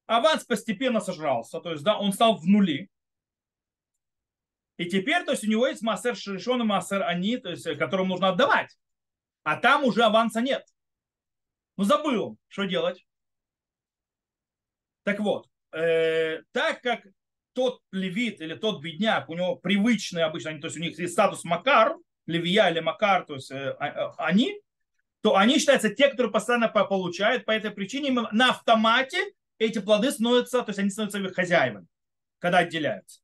аванс 0.07 0.43
постепенно 0.43 0.99
сожрался, 0.99 1.61
то 1.61 1.71
есть, 1.71 1.85
да, 1.85 1.97
он 1.97 2.13
стал 2.13 2.39
в 2.39 2.47
нули, 2.49 2.91
и 4.79 4.87
теперь, 4.87 5.25
то 5.25 5.31
есть 5.31 5.45
у 5.45 5.49
него 5.49 5.69
есть 5.69 5.83
массер 5.83 6.17
шишон 6.17 6.63
и 6.63 6.65
массер 6.65 7.05
они, 7.05 7.37
то 7.37 7.51
есть, 7.51 7.63
которым 7.79 8.09
нужно 8.09 8.31
отдавать. 8.31 8.77
А 9.45 9.55
там 9.59 9.85
уже 9.85 10.03
аванса 10.03 10.41
нет. 10.41 10.67
Ну 11.77 11.85
забыл, 11.85 12.37
что 12.49 12.65
делать. 12.65 13.07
Так 15.05 15.21
вот, 15.21 15.49
э, 15.71 16.43
так 16.51 16.83
как 16.83 17.07
тот 17.53 17.81
левит 17.93 18.41
или 18.41 18.55
тот 18.55 18.83
бедняк, 18.83 19.29
у 19.29 19.35
него 19.35 19.57
привычный 19.57 20.25
обычно, 20.25 20.59
то 20.61 20.67
есть 20.67 20.77
у 20.77 20.81
них 20.81 20.99
есть 20.99 21.13
статус 21.13 21.45
Макар, 21.45 21.97
Левия 22.27 22.69
или 22.71 22.81
Макар, 22.81 23.25
то 23.25 23.35
есть 23.35 23.51
э, 23.51 23.77
а, 23.79 23.87
э, 23.89 24.13
они, 24.19 24.61
то 25.21 25.37
они 25.37 25.59
считаются 25.59 25.91
те, 25.91 26.09
которые 26.09 26.33
постоянно 26.33 26.69
получают. 26.69 27.45
По 27.45 27.51
этой 27.51 27.71
причине 27.71 28.11
на 28.11 28.51
автомате 28.51 29.19
эти 29.59 29.79
плоды 29.79 30.11
становятся, 30.11 30.63
то 30.63 30.71
есть 30.71 30.79
они 30.79 30.91
становятся 30.91 31.19
их 31.19 31.35
хозяевами, 31.35 31.87
когда 32.39 32.59
отделяются. 32.59 33.21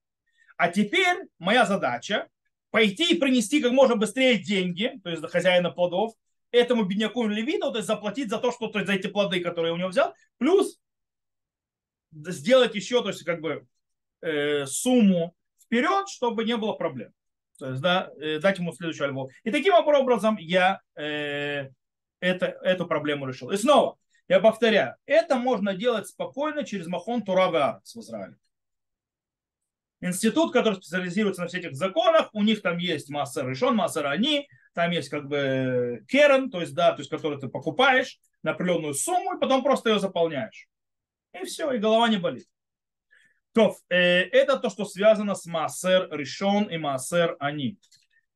А 0.57 0.69
теперь 0.69 1.17
моя 1.39 1.65
задача 1.65 2.29
пойти 2.71 3.15
и 3.15 3.19
принести 3.19 3.61
как 3.61 3.73
можно 3.73 3.97
быстрее 3.97 4.39
деньги, 4.39 5.01
то 5.03 5.11
есть 5.11 5.23
до 5.23 5.29
хозяина 5.29 5.71
плодов, 5.71 6.15
этому 6.51 6.85
бедняку 6.85 7.27
левиту, 7.27 7.71
то 7.71 7.79
есть 7.79 7.89
заплатить 7.89 8.31
за 8.31 8.39
то, 8.39 8.53
что 8.53 8.69
то 8.69 8.79
есть 8.79 8.89
за 8.89 8.97
эти 8.97 9.07
плоды, 9.07 9.41
которые 9.41 9.73
у 9.73 9.77
него 9.77 9.89
взял, 9.89 10.15
плюс 10.39 10.79
сделать 12.13 12.75
еще, 12.75 13.03
то 13.03 13.09
есть 13.09 13.25
как 13.25 13.41
бы 13.41 13.67
э, 14.23 14.67
сумму 14.67 15.35
вперед, 15.63 16.09
чтобы 16.09 16.45
не 16.45 16.57
было 16.57 16.73
проблем. 16.73 17.13
То 17.59 17.71
есть, 17.71 17.83
да, 17.83 18.11
э, 18.21 18.39
дать 18.39 18.59
ему 18.59 18.73
следующую 18.73 19.07
альбом. 19.07 19.29
И 19.45 19.51
таким 19.51 19.75
образом 19.75 20.37
я 20.39 20.81
э, 20.95 21.69
это, 22.21 22.47
эту 22.63 22.87
проблему 22.87 23.27
решил. 23.27 23.51
И 23.51 23.57
снова, 23.57 23.97
я 24.29 24.41
повторяю, 24.41 24.97
это 25.07 25.37
можно 25.37 25.75
делать 25.75 26.09
спокойно 26.09 26.65
через 26.65 26.87
Махон 26.87 27.23
Турава 27.23 27.81
в 27.85 27.97
Израиле. 27.99 28.37
Институт, 30.01 30.53
который 30.53 30.75
специализируется 30.75 31.43
на 31.43 31.49
всех 31.49 31.65
этих 31.65 31.77
законах, 31.77 32.29
у 32.33 32.43
них 32.43 32.61
там 32.61 32.77
есть 32.77 33.09
Массер 33.09 33.49
Решон, 33.49 33.77
Массер 33.77 34.07
Они, 34.07 34.47
там 34.75 34.91
есть 34.91 35.09
как 35.09 35.27
бы 35.27 36.05
керен, 36.09 36.51
то 36.51 36.61
есть, 36.61 36.75
да, 36.75 36.93
то 36.93 37.01
есть, 37.01 37.11
который 37.11 37.41
ты 37.41 37.49
покупаешь 37.49 38.19
на 38.43 38.51
определенную 38.51 38.93
сумму, 38.93 39.35
и 39.35 39.41
потом 39.41 39.63
просто 39.63 39.91
ее 39.91 39.99
заполняешь. 39.99 40.69
И 41.33 41.45
все, 41.45 41.73
и 41.73 41.79
голова 41.79 42.09
не 42.09 42.19
болит. 42.19 42.47
То, 43.57 43.75
э, 43.89 43.97
это 43.97 44.59
то, 44.59 44.69
что 44.69 44.85
связано 44.85 45.35
с 45.35 45.47
Массер 45.47 46.11
Решон 46.11 46.65
и 46.65 46.77
Массер 46.77 47.37
Они. 47.41 47.79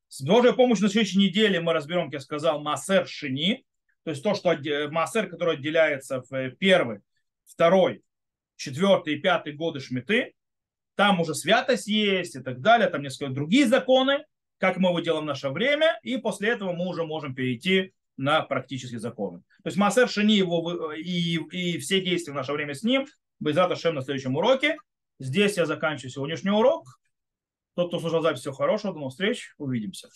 С 0.09 0.23
Божьей 0.23 0.55
помощью 0.55 0.85
на 0.85 0.89
следующей 0.91 1.19
неделе 1.19 1.61
мы 1.61 1.75
разберем, 1.75 2.05
как 2.07 2.15
я 2.15 2.21
сказал, 2.21 2.63
Массер 2.63 3.07
Шини, 3.07 3.67
то 4.03 4.13
есть 4.13 4.23
то, 4.23 4.33
что 4.33 4.57
Массер, 4.91 5.29
который 5.29 5.57
отделяется 5.57 6.23
в 6.23 6.33
э, 6.33 6.51
первый, 6.53 7.01
второй, 7.45 8.03
четвертый 8.57 9.17
и 9.17 9.19
пятый 9.19 9.53
годы 9.53 9.81
Шмиты, 9.81 10.33
там 10.95 11.21
уже 11.21 11.35
святость 11.35 11.87
есть 11.87 12.37
и 12.37 12.41
так 12.41 12.63
далее, 12.63 12.89
там 12.89 13.03
несколько 13.03 13.31
другие 13.31 13.67
законы, 13.67 14.25
как 14.57 14.79
мы 14.79 14.89
его 14.89 15.01
делаем 15.01 15.25
в 15.25 15.27
наше 15.27 15.51
время, 15.51 16.01
и 16.03 16.17
после 16.17 16.49
этого 16.49 16.73
мы 16.73 16.89
уже 16.89 17.05
можем 17.05 17.35
перейти 17.35 17.93
на 18.17 18.41
практические 18.41 19.01
законы. 19.01 19.41
То 19.63 19.67
есть 19.67 19.77
Массер 19.77 20.09
Шини 20.09 20.33
его 20.33 20.95
и, 20.95 21.35
и 21.35 21.77
все 21.77 22.01
действия 22.01 22.33
в 22.33 22.37
наше 22.37 22.55
время 22.55 22.73
с 22.73 22.83
ним, 22.83 23.07
Безрат 23.39 23.79
Шем 23.79 23.97
на 23.97 24.01
следующем 24.01 24.35
уроке. 24.37 24.79
Здесь 25.21 25.59
я 25.59 25.67
заканчиваю 25.67 26.11
сегодняшний 26.11 26.51
урок. 26.51 26.99
Тот, 27.75 27.89
кто 27.89 28.01
слушал 28.01 28.23
запись, 28.23 28.41
всего 28.41 28.55
хорошего, 28.55 28.95
до 28.95 29.01
новых 29.01 29.13
встреч, 29.13 29.55
увидимся. 29.59 30.09